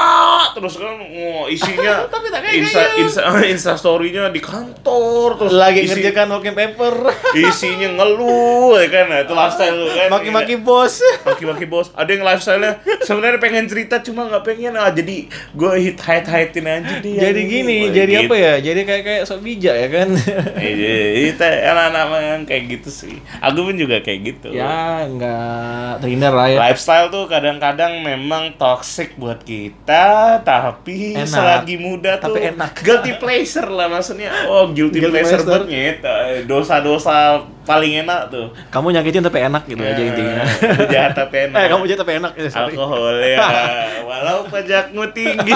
[0.54, 2.98] terus kan oh, isinya Tapi tak kayak insta, gitu.
[3.04, 3.22] insta,
[3.54, 6.94] insta story-nya di kantor terus Lagi isi- ngerjakan walking paper.
[7.34, 11.02] isinya ngeluh ya kan nah, itu lifestyle lu kan Maki-maki bos.
[11.24, 15.98] maki-maki bos ada yang lifestyle-nya sebenarnya pengen cerita cuma nggak pengen ah jadi gue hit
[16.00, 18.54] hide hidein aja dia Jadi gini, jadi apa ya?
[18.60, 20.10] Jadi kayak kayak sok bijak ya kan.
[20.58, 20.96] Iya,
[21.30, 23.16] itu anak-anak yang kayak gitu sih.
[23.40, 24.48] Aku pun juga kayak gitu.
[24.52, 26.58] ya nggak trainer lah ya.
[26.60, 30.06] Lifestyle tuh kadang-kadang memang toxic buat kita,
[30.42, 31.26] tapi Enak.
[31.26, 32.72] selagi muda tuh Tapi enak.
[32.86, 34.30] guilty pleasure lah maksudnya.
[34.46, 35.48] Oh, guilty, Guilty pleasure pleasure.
[35.48, 35.98] buat nyet.
[36.44, 38.52] Dosa-dosa paling enak tuh.
[38.68, 40.36] Kamu nyakitin tapi enak gitu aja intinya.
[40.44, 41.58] Aku jahat tapi enak.
[41.58, 43.38] Eh kamu jahat tapi enak ya, alkohol ya
[44.08, 45.54] walau pajakmu tinggi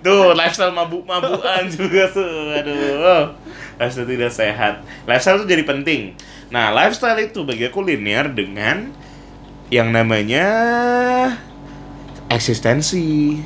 [0.00, 3.32] tuh lifestyle mabuk-mabukan juga tuh aduh
[3.76, 4.74] lifestyle tidak sehat
[5.04, 6.00] lifestyle itu jadi penting
[6.48, 8.92] nah lifestyle itu bagi aku linear dengan
[9.68, 10.46] yang namanya
[12.28, 13.38] eksistensi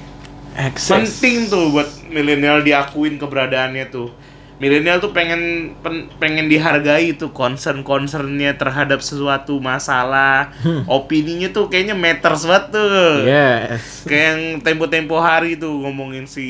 [0.53, 0.93] Access.
[1.17, 4.13] penting tuh buat milenial diakuin keberadaannya tuh
[4.59, 5.41] milenial tuh pengen
[5.81, 10.53] pen- pengen dihargai tuh concern concernnya terhadap sesuatu masalah
[10.87, 14.05] opininya tuh kayaknya matters banget tuh Yes.
[14.05, 16.47] kayak yang tempo-tempo hari tuh ngomongin si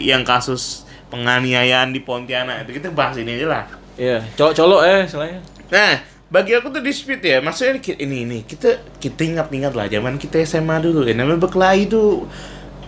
[0.00, 5.40] yang kasus penganiayaan di Pontianak itu kita bahas ini aja lah Iya, colok-colok eh istilahnya.
[5.68, 5.92] nah
[6.32, 7.38] bagi aku tuh dispute ya.
[7.38, 11.04] Maksudnya ini ini kita kita ingat-ingat lah zaman kita SMA dulu.
[11.04, 12.24] Ya namanya berkelahi tuh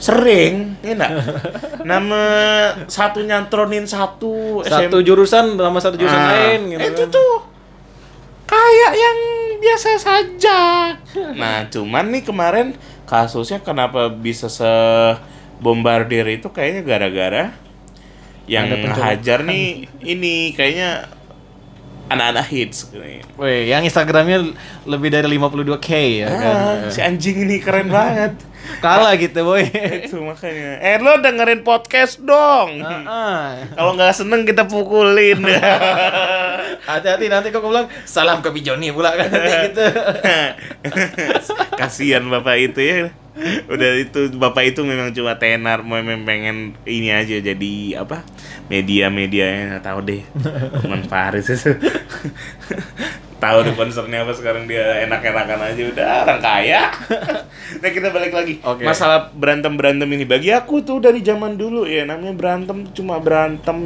[0.01, 1.13] sering ya enggak?
[1.91, 2.23] Nama
[2.89, 6.83] satu nyantronin satu Satu jurusan sama satu jurusan Ah, lain gitu.
[6.83, 7.13] itu kan.
[7.13, 7.33] tuh
[8.45, 9.19] kayak yang
[9.61, 10.61] biasa saja.
[11.37, 12.67] Nah cuman nih kemarin
[13.05, 14.73] kasusnya kenapa bisa se
[15.61, 17.45] bombardir itu kayaknya gara-gara
[18.45, 21.09] yang hajar nih ini kayaknya
[22.09, 23.25] anak-anak hits kayaknya.
[23.41, 24.53] Wih, yang Instagramnya
[24.85, 25.89] lebih dari 52k
[26.21, 26.57] ya kan.
[26.57, 28.37] Ah, si anjing ini keren banget.
[28.85, 29.65] Kalah gitu, boy.
[29.69, 30.81] Itu makanya.
[30.81, 32.81] Eh lo dengerin podcast dong.
[32.81, 33.45] Heeh.
[33.77, 35.45] Kalau nggak seneng kita pukulin.
[36.89, 39.85] Hati-hati nanti kok bilang salam ke Bijoni pula kan nanti gitu.
[41.77, 43.24] Kasihan bapak itu ya.
[43.67, 48.23] Udah itu bapak itu memang cuma tenar, memang pengen ini aja jadi apa?
[48.71, 50.23] Media-media yang nggak tahu deh.
[50.83, 51.75] Teman Faris itu.
[53.45, 56.83] tahu deh concernnya apa sekarang dia enak-enakan aja udah orang kaya.
[57.83, 58.89] nah kita balik lagi Oke.
[58.89, 63.77] masalah berantem berantem ini bagi aku tuh dari zaman dulu ya namanya berantem cuma berantem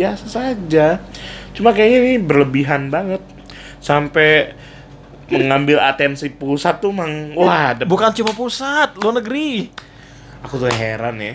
[0.00, 1.04] biasa saja.
[1.52, 3.20] Cuma kayaknya ini berlebihan banget
[3.84, 4.56] sampai
[5.32, 7.32] mengambil atensi pusat tuh mang.
[7.32, 9.72] Wah ada Bukan cuma pusat, luar negeri.
[10.44, 11.34] aku tuh heran ya.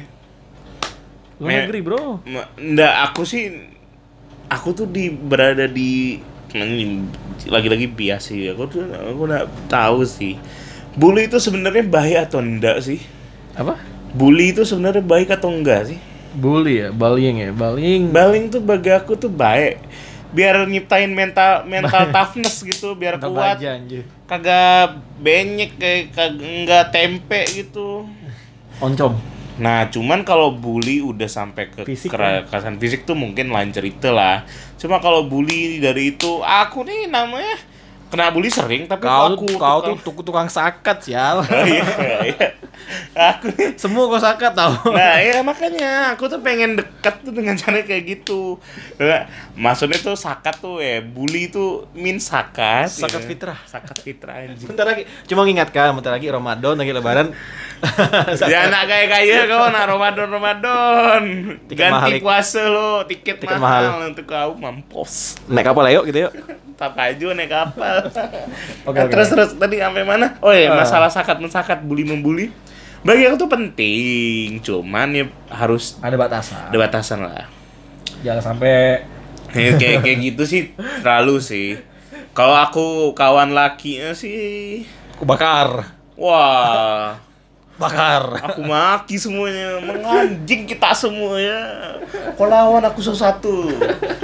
[1.42, 2.22] Luar Me- negeri, Bro.
[2.24, 3.50] Ma- nggak aku sih
[4.48, 6.22] aku tuh di berada di
[7.48, 8.48] lagi-lagi bias sih.
[8.52, 10.38] Aku tuh aku nggak tahu sih.
[10.98, 13.02] Bully itu sebenarnya baik atau enggak sih?
[13.54, 13.78] Apa?
[14.08, 16.00] bully itu sebenarnya baik atau enggak sih?
[16.34, 18.10] Bully ya, bullying ya, bullying.
[18.10, 19.78] Baling tuh bagi aku tuh baik
[20.30, 24.04] biar nyiptain mental mental toughness gitu biar Nggak kuat baja, anjir.
[24.26, 24.88] kagak
[25.18, 28.04] benyek kayak kagak nggak tempe gitu
[28.78, 29.18] Oncom.
[29.58, 32.46] Nah, cuman kalau bully udah sampai ke Fisik ya?
[32.46, 34.46] kekerasan fisik tuh mungkin lain cerita lah.
[34.78, 37.58] Cuma kalau bully dari itu, aku nih namanya
[38.08, 41.42] kena bully sering, tapi Kau aku kau tuh tukang- tukang, tukang sakat sial.
[41.44, 41.82] Oh, iya,
[42.24, 42.48] iya.
[43.14, 44.74] Aku nih Semua kau sakat tau.
[44.88, 48.58] Nah ya makanya aku tuh pengen deket tuh dengan cara kayak gitu
[48.96, 53.28] Nah, Maksudnya tuh sakat tuh ya Bully tuh min sakat Sakat ya.
[53.28, 53.60] fitrah.
[53.64, 57.28] Sakat fitrah anjing Bentar lagi, cuma ngingatkan, bentar lagi Ramadan, lagi Lebaran.
[58.44, 61.22] Ya nak kayak kaya kau nak Ramadan Ramadan
[61.66, 64.10] Tiket Ganti mahal, puasa lo Tiket, Tiket mahal, mahal.
[64.10, 66.34] Untuk kau mampus Naik kapal ayo gitu yuk.
[66.74, 68.10] Tak aju naik kapal
[68.82, 69.10] Oke, Nah, oke.
[69.10, 70.38] Terus terus tadi sampai mana?
[70.40, 70.78] Oh ya Ah.
[70.80, 72.50] masalah sakat mensakat Bully membuli
[73.00, 76.70] Bagi aku tuh penting Cuman ya harus Ada batasan.
[76.70, 77.46] ada batasan lah
[78.20, 79.06] Jangan sampai
[79.48, 80.62] kayak kayak kayak gitu sih
[81.00, 81.80] terlalu sih
[82.36, 84.84] kalau aku kawan lakinya sih
[85.16, 85.96] aku bakar.
[86.14, 87.16] wah
[87.78, 88.42] Bakar.
[88.44, 91.94] aku maki semuanya menganjing kita semuanya
[92.34, 93.70] kau lawan aku satu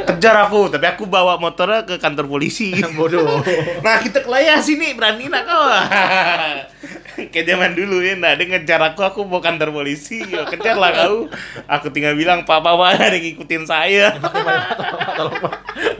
[0.03, 3.39] kejar aku tapi aku bawa motornya ke kantor polisi Bodoh.
[3.79, 5.65] nah kita kelayah sini berani nak kau
[7.15, 8.17] kayak zaman dulu ya.
[8.17, 10.23] Nah dia ngejar aku aku bawa kantor polisi.
[10.25, 11.29] Yo, kejar lah kau.
[11.69, 14.13] Aku tinggal bilang pak pak ada yang ngikutin saya.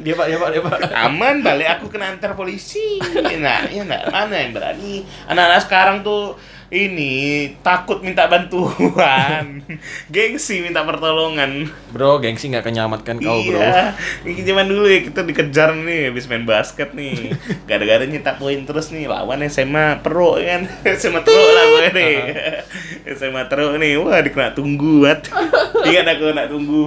[0.04, 0.80] Dia Pak, dia Pak, dia Pak.
[0.92, 3.00] aman balik aku ke kantor polisi.
[3.40, 5.08] Nah ya enggak mana yang berani?
[5.32, 6.36] Anak-anak sekarang tuh
[6.74, 7.14] ini
[7.62, 9.62] takut minta bantuan.
[10.14, 11.70] Gengsi minta pertolongan.
[11.94, 13.62] Bro, gengsi nggak kenyamatkan kau, bro.
[13.62, 13.94] iya.
[14.26, 17.38] Ini zaman dulu ya kita dikejar nih habis main basket nih.
[17.70, 20.66] Gara-gara nyetak poin terus nih lawan SMA Pro kan.
[21.00, 22.16] SMA Pro lah gue nih.
[23.14, 23.94] SMA Pro nih.
[24.02, 25.30] Wah, dikena tunggu banget.
[25.86, 26.84] Ingat aku nak tunggu.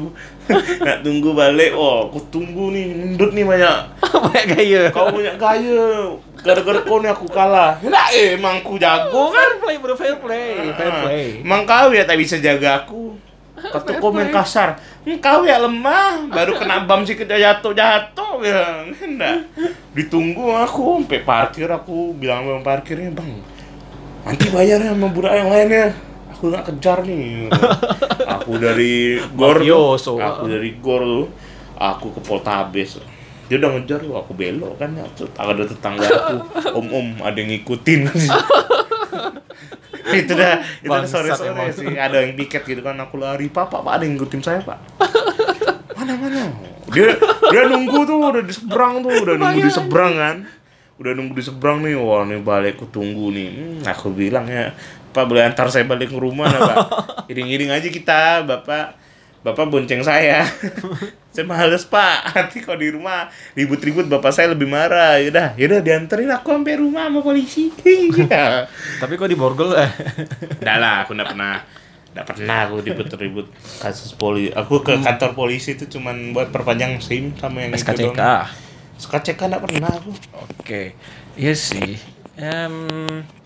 [0.83, 1.79] nak tunggu balik.
[1.79, 2.91] Oh, aku tunggu nih.
[2.91, 3.79] Mendut nih banyak.
[4.03, 4.83] Banyak gaya.
[4.91, 5.87] Kau banyak gaya.
[6.47, 7.83] Gara-gara kau nih aku kalah.
[7.83, 9.35] Nah, emang aku jago kan.
[9.35, 11.25] Fair play, bro, fair play, fair Ah, play.
[11.43, 13.19] Emang kau ya tak bisa jaga aku.
[13.75, 14.79] Kata kau main kasar.
[15.03, 16.31] Hmm, kau ya lemah.
[16.31, 18.95] Baru kena bam sih kita jatuh jatuh bilang.
[18.95, 19.51] Enggak.
[19.91, 23.43] Ditunggu aku sampai parkir aku bilang sama parkirnya bang.
[24.23, 25.91] Nanti bayarnya sama budak yang lainnya.
[26.31, 27.51] Aku nggak kejar nih.
[28.39, 30.21] aku dari gor tuh.
[30.23, 31.27] Aku dari gor tuh.
[31.75, 33.16] Aku ke Poltabes.
[33.47, 34.91] Dia udah ngejar tuh, aku belok kan.
[35.15, 36.37] Terus Ada tetangga aku,
[36.79, 38.01] om-om ada yang ngikutin.
[40.07, 41.75] itu dah itu dah sore sore emang.
[41.75, 41.95] sih.
[41.95, 44.79] Ada yang piket gitu kan aku lari pak pak ada yang ngikutin saya pak.
[45.99, 46.53] Mana mana?
[46.95, 47.19] Dia
[47.51, 50.37] dia nunggu tuh udah di seberang tuh udah nunggu di seberang kan.
[50.97, 53.49] Udah nunggu di seberang nih wah nih balik aku tunggu nih.
[53.51, 54.73] Hmm, aku bilang ya
[55.11, 56.79] pak boleh antar saya balik ke rumah nah, pak?
[57.33, 59.06] Iring-iring aja kita bapak
[59.47, 60.43] bapak bonceng saya
[61.35, 66.35] saya males pak nanti kalau di rumah ribut-ribut bapak saya lebih marah yaudah yaudah dianterin
[66.35, 67.71] aku sampai rumah sama polisi
[69.03, 69.91] Tapi kok di borgol eh.
[70.61, 71.55] Enggak lah, aku enggak pernah
[72.17, 73.47] enggak pernah aku ribut-ribut
[73.79, 74.51] kasus polisi.
[74.57, 78.17] Aku ke kantor polisi itu cuman buat perpanjang SIM sama yang itu SKCK.
[78.17, 78.49] doang.
[78.97, 80.11] SKCK enggak pernah aku.
[80.59, 80.97] Oke.
[81.37, 82.16] Iya sih.
[82.37, 82.85] Em,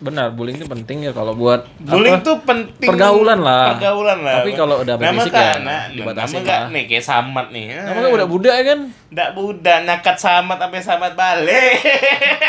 [0.02, 2.26] benar, bullying itu penting ya kalau buat Bullying apa?
[2.26, 2.90] tuh penting.
[2.90, 3.78] Pergaulan lah.
[3.78, 4.42] Pergaulan lah.
[4.42, 6.74] Tapi kalau udah nama berisik kan, ya, nah, dibatasin nama enggak lah.
[6.74, 7.64] nih kayak samat nih.
[7.78, 8.80] Nama kan udah budak ya kan?
[9.14, 11.74] Enggak budak, nakat samat sampai samat balik.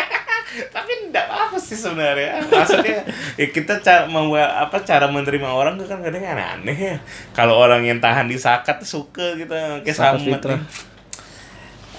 [0.76, 2.42] Tapi enggak apa sih sebenarnya.
[2.50, 3.00] Maksudnya
[3.38, 6.98] ya kita cara mau apa cara menerima orang tuh kan kadang aneh-aneh ya.
[7.38, 10.42] Kalau orang yang tahan disakat tuh suka gitu kayak Sakat samat.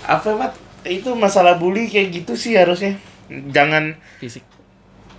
[0.02, 0.52] Apa Mat?
[0.82, 2.98] Itu masalah bully kayak gitu sih harusnya.
[3.52, 4.44] Jangan Fisik.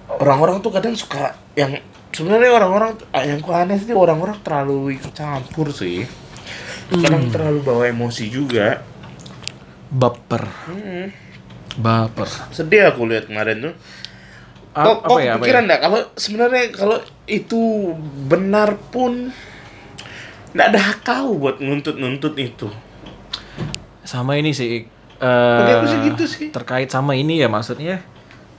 [0.07, 1.79] orang-orang tuh kadang suka yang
[2.13, 6.05] sebenarnya orang-orang ah, yang ku aneh sih orang-orang terlalu ikut campur sih.
[6.93, 8.83] Kadang terlalu bawa emosi juga.
[9.89, 10.43] Baper.
[10.69, 11.07] Hmm.
[11.79, 12.29] Baper.
[12.53, 13.73] Sedih aku lihat kemarin tuh.
[14.73, 15.31] A- kok, kok apa ya?
[15.37, 15.77] Apa pikiran ya?
[15.81, 16.97] kalau sebenarnya kalau
[17.29, 17.61] itu
[18.29, 19.29] benar pun
[20.53, 22.69] enggak ada hak kau buat nuntut-nuntut itu.
[24.05, 24.85] Sama ini sih.
[25.23, 26.47] Bagi eh aku sih gitu sih.
[26.51, 28.03] terkait sama ini ya maksudnya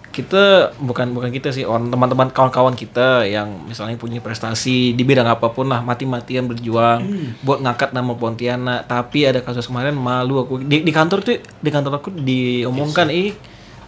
[0.08, 5.26] kita bukan bukan kita sih orang teman-teman kawan-kawan kita yang misalnya punya prestasi di bidang
[5.26, 7.34] apa pun lah mati-matian berjuang Hmm.
[7.42, 11.70] buat ngangkat nama Pontianak tapi ada kasus kemarin malu aku di, di kantor tuh di
[11.70, 13.34] kantor aku diomongkan ih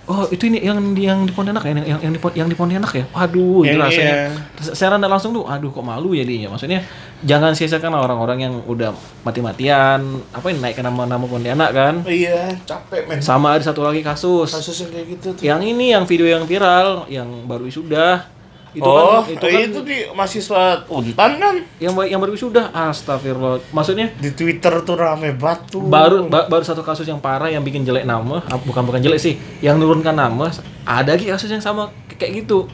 [0.06, 1.72] oh itu ini yang di yang di Pontianak ya?
[1.82, 3.04] Yang yang di Pon- yang di Pontianak ya?
[3.10, 4.28] Waduh itu Yang rasanya iya.
[4.62, 6.80] secara nggak langsung tuh aduh kok malu jadinya maksudnya
[7.26, 8.94] jangan sia-siakan orang-orang yang udah
[9.26, 9.98] mati-matian
[10.30, 11.94] apa ini naikkan nama-nama Pontianak kan?
[12.06, 13.18] Iya, capek men.
[13.18, 14.54] sama ada satu lagi kasus.
[14.54, 15.42] Kasus yang kayak gitu tuh.
[15.42, 18.35] yang ini yang video yang viral yang baru wisuda
[18.76, 20.62] itu oh, kan itu itu, kan di mahasiswa
[20.92, 21.54] Untan kan?
[21.80, 23.72] yang yang baru wisuda astagfirullah.
[23.72, 24.12] Maksudnya?
[24.20, 25.80] Di Twitter tuh rame batu.
[25.80, 28.44] baru ba- baru satu kasus yang parah yang bikin jelek nama.
[28.52, 29.40] Ah, bukan bukan jelek sih.
[29.64, 30.52] Yang nurunkan nama.
[30.84, 31.88] Ada lagi kasus yang sama
[32.20, 32.68] kayak gitu.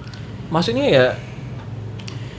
[0.51, 1.05] Maksudnya ya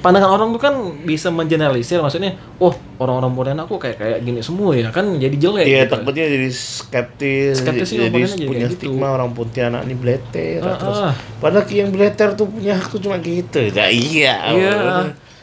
[0.04, 4.76] pandangan orang tuh kan bisa mengeneralisir maksudnya oh orang-orang Pontianak kok kayak kayak gini semua
[4.76, 5.96] ya kan jadi jelek Iya, gitu.
[5.96, 8.92] takutnya jadi skeptis, Skeptis jadi jadi punya kayak gitu.
[8.92, 11.00] stigma orang Pontianak ini bleter Ah, terus.
[11.02, 11.14] ah.
[11.40, 13.64] Padahal yang bleter tuh punya hak tuh cuma gitu.
[13.72, 14.36] Nah, iya.
[14.52, 14.72] Iya.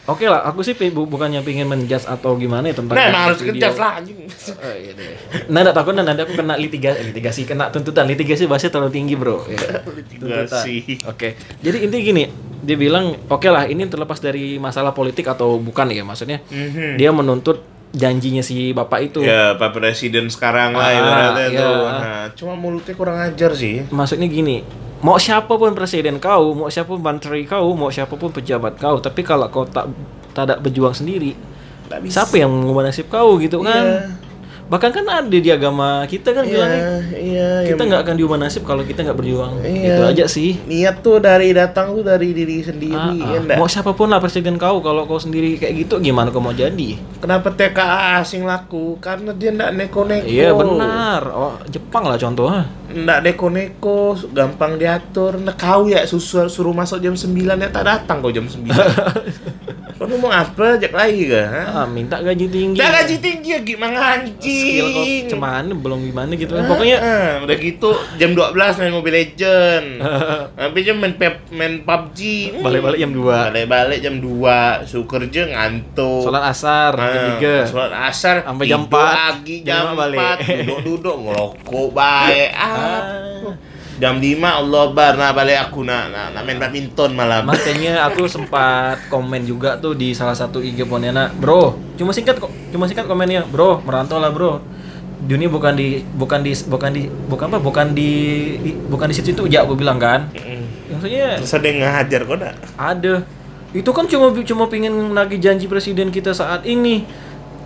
[0.04, 3.40] Oke lah, aku sih bu- bukannya pingin menjudge atau gimana ya tentang Nah, emang harus
[3.40, 4.26] kejas lah anjing.
[4.50, 5.14] Oh, iya deh.
[5.46, 8.04] Nah, nggak takut nah, nanti aku kena litigasi, eh, litigasi kena tuntutan.
[8.04, 9.46] Litigasi bahasnya terlalu tinggi, Bro.
[9.46, 9.60] Ya.
[10.02, 11.06] Litigasi.
[11.06, 11.38] Oke.
[11.62, 12.22] Jadi intinya gini,
[12.60, 16.96] dia bilang, "Oke lah, ini terlepas dari masalah politik atau bukan ya, maksudnya Mhm.
[16.96, 19.20] dia menuntut janjinya si bapak itu.
[19.20, 21.58] Ya, Pak Presiden sekarang lah Ah, ibaratnya iya.
[21.58, 21.78] tuh.
[21.82, 23.82] Nah, cuma mulutnya kurang ajar sih.
[23.90, 24.62] Maksudnya gini,
[25.02, 29.02] mau siapa pun presiden kau, mau siapa pun menteri kau, mau siapa pun pejabat kau,
[29.02, 29.90] tapi kalau kau tak
[30.30, 31.34] tak ada berjuang sendiri,
[31.98, 32.22] bisa.
[32.22, 33.82] siapa yang mengubah nasib kau gitu kan?
[33.82, 34.29] Iya.
[34.70, 37.74] Bahkan kan ada di agama kita kan bilangnya Iya, iya.
[37.74, 39.58] kita nggak akan diubah nasib kalau kita nggak berjuang.
[39.60, 39.98] Iya.
[39.98, 40.62] Itu aja sih.
[40.62, 43.34] niat tuh dari datang tuh dari diri sendiri, Ah, ah.
[43.36, 43.58] enggak?
[43.58, 47.02] Mau siapa pun lah presiden kau, kalau kau sendiri kayak gitu gimana kau mau jadi?
[47.18, 48.94] Kenapa TKA asing laku?
[48.98, 50.30] Karena dia enggak neko-neko.
[50.30, 51.22] Iya benar.
[51.26, 52.70] Oh, Jepang lah contohnya.
[52.86, 53.98] Enggak neko-neko,
[54.30, 55.34] gampang diatur.
[55.36, 57.26] Nah, kau ya susu, suruh masuk jam 9
[57.58, 58.70] ya tak datang kau jam 9.
[60.00, 60.80] Kau ngomong apa?
[60.80, 61.44] Jak lagi kah?
[61.76, 62.80] Ah, minta gaji tinggi.
[62.80, 64.24] Dah gaji tinggi ya gimana
[64.60, 66.64] Skill kok cuman belum gimana gitu kan.
[66.64, 69.86] Pokoknya Ah, udah gitu jam 12 main Mobile Legend.
[70.60, 72.18] Habis jam main pep, main PUBG.
[72.52, 72.62] Hmm.
[72.62, 73.50] balik-balik jam 2.
[73.50, 74.84] Balik-balik jam 2.
[74.84, 76.22] Su kerja ngantuk.
[76.22, 77.64] Sholat asar jam Ah, 3.
[77.66, 79.16] Sholat asar Sampai jam tidur 4.
[79.16, 80.20] lagi Jam jam lima balik.
[80.44, 83.00] 4 duduk-duduk ngerokok baik ah.
[84.00, 87.44] Jam 5 Allah bar nah balik aku nak nak, nak main badminton malam.
[87.44, 91.76] Makanya aku sempat komen juga tuh di salah satu IG Pontianak, bro.
[92.00, 93.84] Cuma singkat kok, cuma singkat komennya, bro.
[93.84, 94.64] Merantau lah bro.
[95.20, 98.12] Dunia bukan di, bukan di, bukan di, bukan apa, bukan di,
[98.64, 100.32] di- bukan di situ itu ya aku bilang kan.
[100.32, 100.96] Mm.
[100.96, 102.36] Maksudnya yang ngajar kok
[102.80, 103.12] ada.
[103.76, 107.04] Itu kan cuma cuma pengen nagih janji presiden kita saat ini.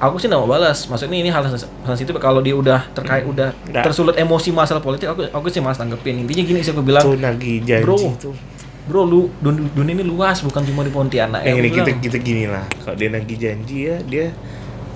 [0.05, 0.85] Aku sih nggak mau balas.
[0.85, 3.83] Maksudnya ini hal sens- sensitif kalau dia udah terkait udah Nggak.
[3.83, 6.19] tersulut emosi masalah politik, aku aku sih malas tanggepin.
[6.19, 7.97] Intinya gini sih aku bilang, Tuh nagih janji Bro.
[8.17, 8.37] tuh.
[8.85, 11.41] bro lu dun- dunia ini luas bukan cuma di Pontianak.
[11.41, 12.01] Eh, Aku ini kita bilang.
[12.03, 12.69] kita gini lah.
[12.77, 14.29] Kalau dia nagih janji ya dia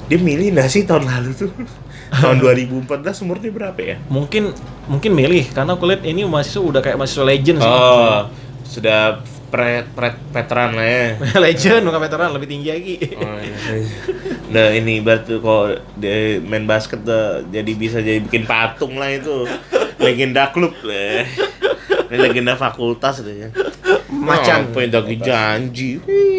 [0.05, 1.49] dia milih nggak sih tahun lalu tuh?
[2.14, 2.85] tahun 2014
[3.23, 3.97] umurnya berapa ya?
[4.07, 4.53] mungkin
[4.85, 7.68] mungkin milih karena aku lihat ini mahasiswa udah kayak mahasiswa legend sih.
[7.71, 8.29] Oh,
[8.62, 11.07] sudah pre, pre, veteran lah ya.
[11.45, 12.97] legend bukan veteran lebih tinggi lagi.
[13.17, 13.57] Oh, iya.
[14.49, 19.45] Nah ini berarti kalau dia main basket tuh, jadi bisa jadi bikin patung lah itu
[20.01, 21.27] legenda klub lah.
[22.09, 23.49] Ini legenda fakultas deh ya.
[24.09, 24.73] Macan.
[24.73, 26.01] Dagi janji?
[26.05, 26.38] Wih.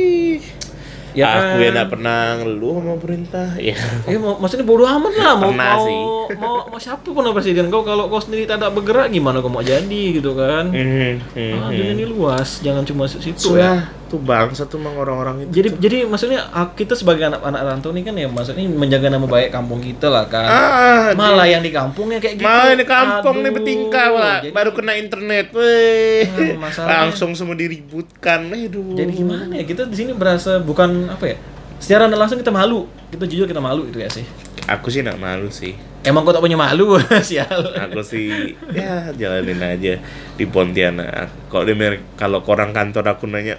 [1.20, 1.60] Ya aku kan.
[1.60, 3.48] yang gak pernah ngeluh sama perintah.
[3.60, 3.76] Ya.
[4.08, 6.00] Eh, mau, maksudnya bodo amat lah mau Pernah mau, sih.
[6.40, 10.02] mau mau siapa pun presiden kau kalau kau sendiri tidak bergerak gimana kau mau jadi
[10.16, 10.72] gitu kan?
[10.72, 13.92] Hmm, hmm, Ah, dunia ini luas, jangan cuma situ ya.
[14.10, 15.52] Tuh bangsa tuh emang orang-orang itu.
[15.56, 19.50] Jadi jadi maksudnya ah, kita sebagai anak-anak rantau ini kan ya maksudnya menjaga nama baik
[19.50, 20.44] kampung kita lah kan.
[20.44, 22.50] ah, Malah yang di kampungnya kayak gitu.
[22.50, 26.26] Malah di kampung nih Aduh, bertingkah lah, jadi- baru kena internet, weh.
[26.58, 28.98] Nah, langsung semua diributkan, aduh.
[28.98, 31.38] Jadi gimana ya kita di sini berasa bukan apa ya?
[31.80, 34.26] Secara nggak langsung kita malu, kita jujur kita malu itu ya sih.
[34.68, 35.74] Aku sih gak malu sih.
[36.02, 37.74] Emang kau tak punya malu, sial.
[37.80, 39.98] Aku sih ya jalanin aja
[40.34, 41.50] di Pontianak.
[41.50, 41.76] Kalau dia
[42.14, 43.58] kalau orang kantor aku nanya,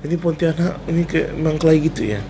[0.00, 2.20] ini Pontianak ini ke Mangklai gitu ya.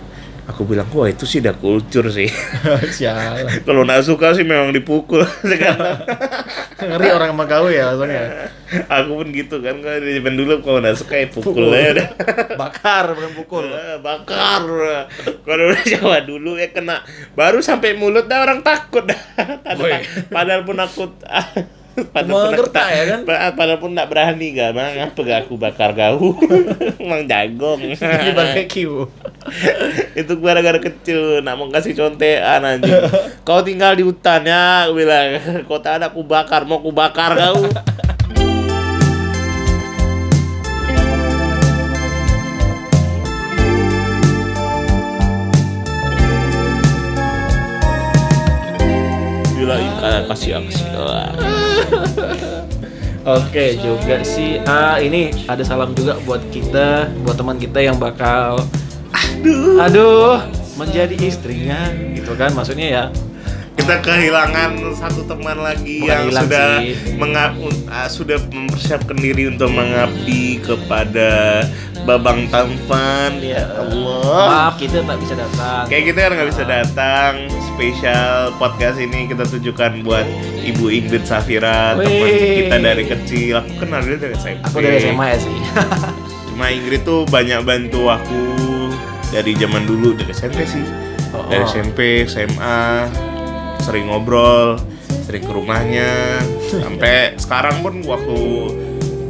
[0.50, 2.26] Aku bilang, wah itu sih udah kultur sih.
[3.66, 6.02] kalau nggak suka sih memang dipukul sekarang.
[6.80, 8.50] Ngeri orang sama kau ya langsung ya.
[8.86, 12.08] aku pun gitu kan, kalau di zaman dulu kalau nggak suka ya pukul aja udah.
[12.58, 13.66] Bakar bukan pukul.
[13.70, 14.62] Eh, bakar
[15.46, 17.02] kalau udah Jawa dulu ya kena
[17.38, 19.18] baru sampai mulut dah orang takut dah
[19.66, 21.04] padahal pun aku padahal pun aku
[22.26, 23.20] Mengerti tak- ya kan?
[23.22, 26.34] pa- padahal pun tak berani gak bang apa gak aku bakar kau
[27.02, 29.04] emang jagong Di barbecue.
[30.20, 32.92] itu gara-gara kecil nak mau kasih contean anjing
[33.42, 35.28] kau tinggal di hutan ya aku bilang
[35.64, 37.64] kau tak ada aku bakar mau aku bakar kau
[49.52, 49.76] Gila,
[50.26, 51.59] kasih kasih.
[53.40, 54.56] Oke juga sih.
[54.64, 58.64] Ah ini ada salam juga buat kita, buat teman kita yang bakal
[59.10, 60.36] aduh aduh
[60.76, 63.04] menjadi istrinya gitu kan maksudnya ya.
[63.72, 67.16] Kita kehilangan satu teman lagi Bukan yang sudah sih.
[67.16, 71.64] menga- un- ah, sudah mempersiapkan diri untuk mengabdi kepada
[72.00, 75.84] Babang Tampan ya Allah Maaf kita tak bisa datang.
[75.86, 77.32] kayak kita kan nggak bisa datang
[77.66, 80.26] spesial podcast ini kita tujukan buat
[80.60, 85.24] Ibu Ingrid Safira teman kita dari kecil aku kenal dia dari SMP Aku dari SMA
[85.26, 85.56] ya sih.
[86.48, 88.42] cuma Ingrid tuh banyak bantu aku
[89.30, 90.84] dari zaman dulu dari SMP sih
[91.30, 91.70] Oh, dari oh.
[91.70, 93.06] SMP SMA
[93.90, 94.78] sering ngobrol
[95.26, 98.38] sering ke rumahnya sampai sekarang pun waktu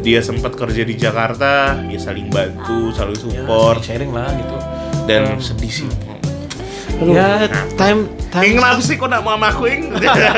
[0.01, 4.57] dia sempat kerja di Jakarta ya saling bantu saling support Ya, sharing lah gitu.
[5.05, 5.91] dan sedih sih
[7.01, 7.65] Ya Nah.
[7.81, 8.45] time time.
[8.45, 9.89] Ing kenapa sih kok nak mau sama aku Ing?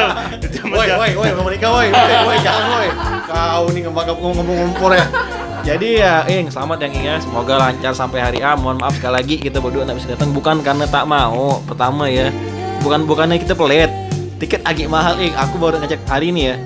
[0.72, 2.88] Woi, woi, woi, ngomong nikah, woi, woi, woi, jangan, woi.
[3.26, 5.04] Kau nih ngomong ngomong ngompor ya.
[5.66, 7.16] Jadi ya, Ing, selamat yang Ing ya.
[7.18, 8.54] Semoga lancar sampai hari A.
[8.54, 11.58] Mohon maaf sekali lagi kita berdua nggak bisa datang bukan karena tak mau.
[11.66, 12.30] Pertama ya,
[12.80, 13.90] bukan bukannya kita pelit.
[14.42, 15.30] Tiket agak mahal, Ing.
[15.38, 16.58] Aku baru ngecek hari ini ya.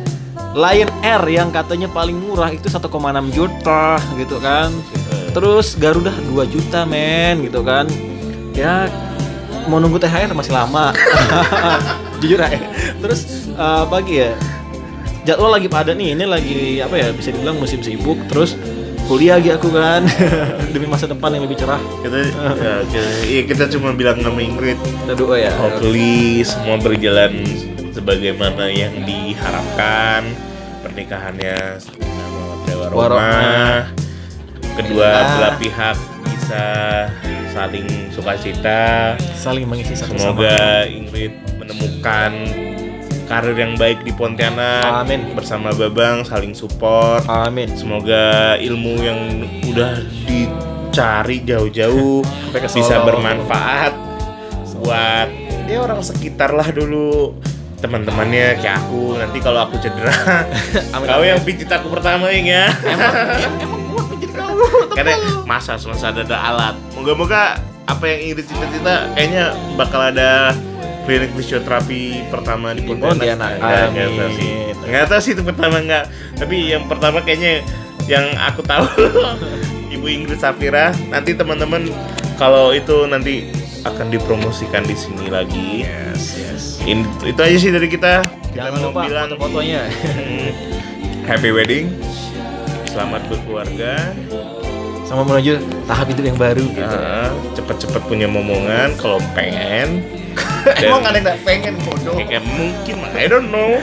[0.57, 2.89] Lion Air yang katanya paling murah itu 1,6
[3.37, 4.73] juta gitu kan.
[5.37, 7.85] Terus Garuda 2 juta men gitu kan.
[8.57, 8.89] Ya
[9.69, 10.97] mau nunggu THR masih lama.
[12.25, 12.57] Jujur aja.
[12.97, 14.33] Terus eh, pagi ya.
[15.29, 16.17] Jadwal lagi padat nih.
[16.17, 18.17] Ini lagi apa ya bisa dibilang musim sibuk.
[18.33, 18.57] Terus
[19.07, 20.03] kuliah lagi aku kan
[20.75, 21.79] demi masa depan yang lebih cerah.
[22.03, 25.53] kita, ya, kita, iya, kita cuma bilang sama Ingrid Kita doa ya.
[25.57, 27.47] Hopefully semua berjalan
[27.91, 30.27] sebagaimana yang diharapkan
[30.83, 32.03] pernikahannya sama
[32.67, 33.15] dewa Warohmah.
[33.15, 33.75] rumah
[34.77, 35.23] kedua Ya.
[35.33, 35.97] belah pihak
[36.27, 36.65] bisa
[37.49, 39.15] saling sukacita.
[39.33, 42.33] Saling mengisi satu sama Semoga Ingrid menemukan
[43.27, 45.05] karir yang baik di Pontianak.
[45.05, 45.35] Amin.
[45.35, 47.27] Bersama Babang saling support.
[47.27, 47.69] Amin.
[47.75, 49.21] Semoga ilmu yang
[49.67, 52.23] udah dicari jauh-jauh
[52.79, 53.93] bisa bermanfaat
[54.77, 55.29] buat
[55.67, 57.35] ya orang sekitar lah dulu
[57.83, 60.13] teman-temannya kayak aku nanti kalau aku cedera
[60.95, 61.33] Amin, kau amin.
[61.35, 64.65] yang pijit aku pertama ya Emang kuat pijit kamu.
[64.95, 70.55] karena masa semasa ada, ada alat moga-moga apa yang Ingrid cita-cita kayaknya bakal ada
[71.07, 73.15] klinik fisioterapi pertama di Pontianak.
[73.17, 73.51] Pontianak.
[73.57, 74.51] Nggak- nggak tahu sih.
[74.51, 74.75] Amin.
[74.87, 76.05] nggak tahu sih itu pertama nggak.
[76.37, 77.63] Tapi yang pertama kayaknya
[78.07, 78.87] yang aku tahu
[79.95, 80.91] Ibu Ingrid Safira.
[81.07, 81.89] Nanti teman-teman
[82.35, 83.49] kalau itu nanti
[83.83, 85.87] akan dipromosikan di sini lagi.
[85.87, 86.63] Yes, yes.
[86.83, 88.27] In- itu aja sih dari kita.
[88.27, 89.83] Kita Jangan mau lupa bilang foto-fotonya.
[89.87, 90.49] hmm,
[91.25, 91.87] happy wedding.
[92.87, 94.11] Selamat berkeluarga.
[95.05, 96.83] Sama menuju tahap hidup yang baru gitu.
[96.83, 100.03] Nah, cepet-cepet punya momongan kalau pengen
[100.75, 102.17] Emang ada yang pengen bodoh?
[102.19, 103.79] kayak mungkin I don't know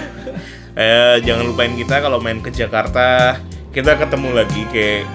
[0.74, 3.38] eh jangan lupain kita kalau main ke Jakarta
[3.70, 5.06] kita ketemu lagi kayak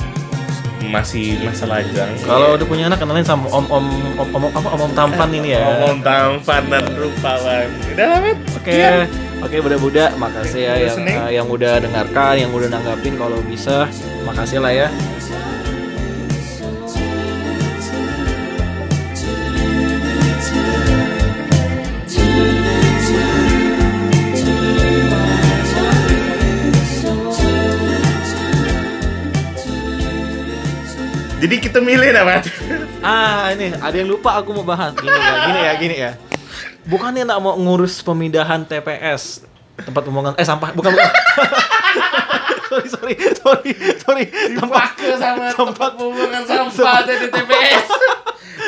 [0.86, 4.80] masih masa lajang Kalau udah punya anak kenalin sama om om om om apa om,
[4.86, 5.66] om tampan ini ya.
[5.66, 8.32] ngomong tampan dan rupawan udah Oke,
[8.70, 9.10] Sekian.
[9.42, 13.90] oke budak-budak, makasih ya yang eh, yang udah dengarkan, yang udah nanggapin kalau bisa,
[14.22, 14.88] makasih lah ya.
[31.38, 32.42] Jadi kita milih nama
[32.98, 34.90] Ah ini ada yang lupa aku mau bahas.
[34.98, 36.12] Gini ya, gini ya, gini ya.
[36.88, 39.46] Bukannya nak mau ngurus pemindahan TPS
[39.78, 41.10] tempat pembuangan eh sampah bukan bukan.
[42.70, 43.72] sorry sorry sorry
[44.02, 44.24] sorry.
[44.58, 47.86] Tempat sama tempat pembuangan sampah dari TPS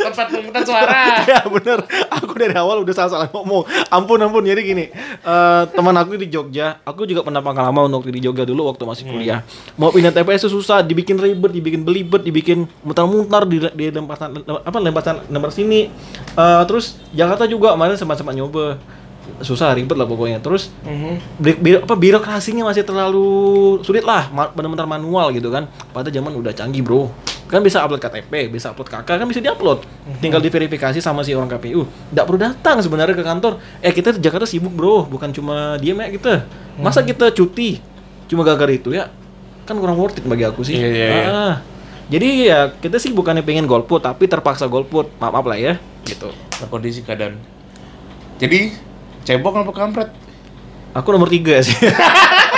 [0.02, 1.02] tempat pemungutan suara.
[1.30, 1.78] Ya bener.
[2.10, 3.62] Aku dari awal udah salah salah ngomong.
[3.88, 4.42] Ampun ampun.
[4.42, 4.84] Jadi gini
[5.20, 9.04] eh, teman aku di Jogja aku juga pernah pengalaman waktu di Jogja dulu waktu masih
[9.06, 9.40] kuliah.
[9.74, 14.26] Mau pindah TPS susah dibikin ribet dibikin belibet dibikin mutar-mutar di di tempat
[14.58, 15.92] apa lempar sana lempar sini.
[16.32, 18.76] Eh, terus Jakarta juga kemarin sempat-sempat nyoba.
[19.38, 20.38] Susah ribet lah pokoknya.
[20.38, 20.68] Terus
[21.36, 23.28] bi- bi- apa birokrasinya masih terlalu
[23.80, 25.64] sulit lah benar-benar manual gitu kan.
[25.90, 27.08] Pada zaman udah canggih bro
[27.50, 29.82] kan bisa upload KTP bisa upload KK kan bisa diupload.
[30.22, 31.82] Tinggal diverifikasi sama si orang KPU
[32.14, 33.58] nggak perlu datang sebenarnya ke kantor.
[33.82, 35.02] Eh kita di Jakarta sibuk bro.
[35.10, 36.46] Bukan cuma diem ya kita.
[36.78, 37.82] Masa kita cuti?
[38.30, 39.10] Cuma gara-gara itu ya
[39.66, 40.78] kan kurang worth it bagi aku sih.
[40.78, 41.26] Iya, iya, iya.
[41.30, 41.54] Ah,
[42.06, 45.10] jadi ya kita sih bukannya pengen golput tapi terpaksa golput.
[45.18, 45.74] Maaf maaf lah ya
[46.06, 46.30] gitu.
[46.70, 47.34] Kondisi keadaan.
[48.38, 48.70] Jadi
[49.26, 50.10] cebok apa kampret?
[50.90, 51.74] Aku nomor tiga sih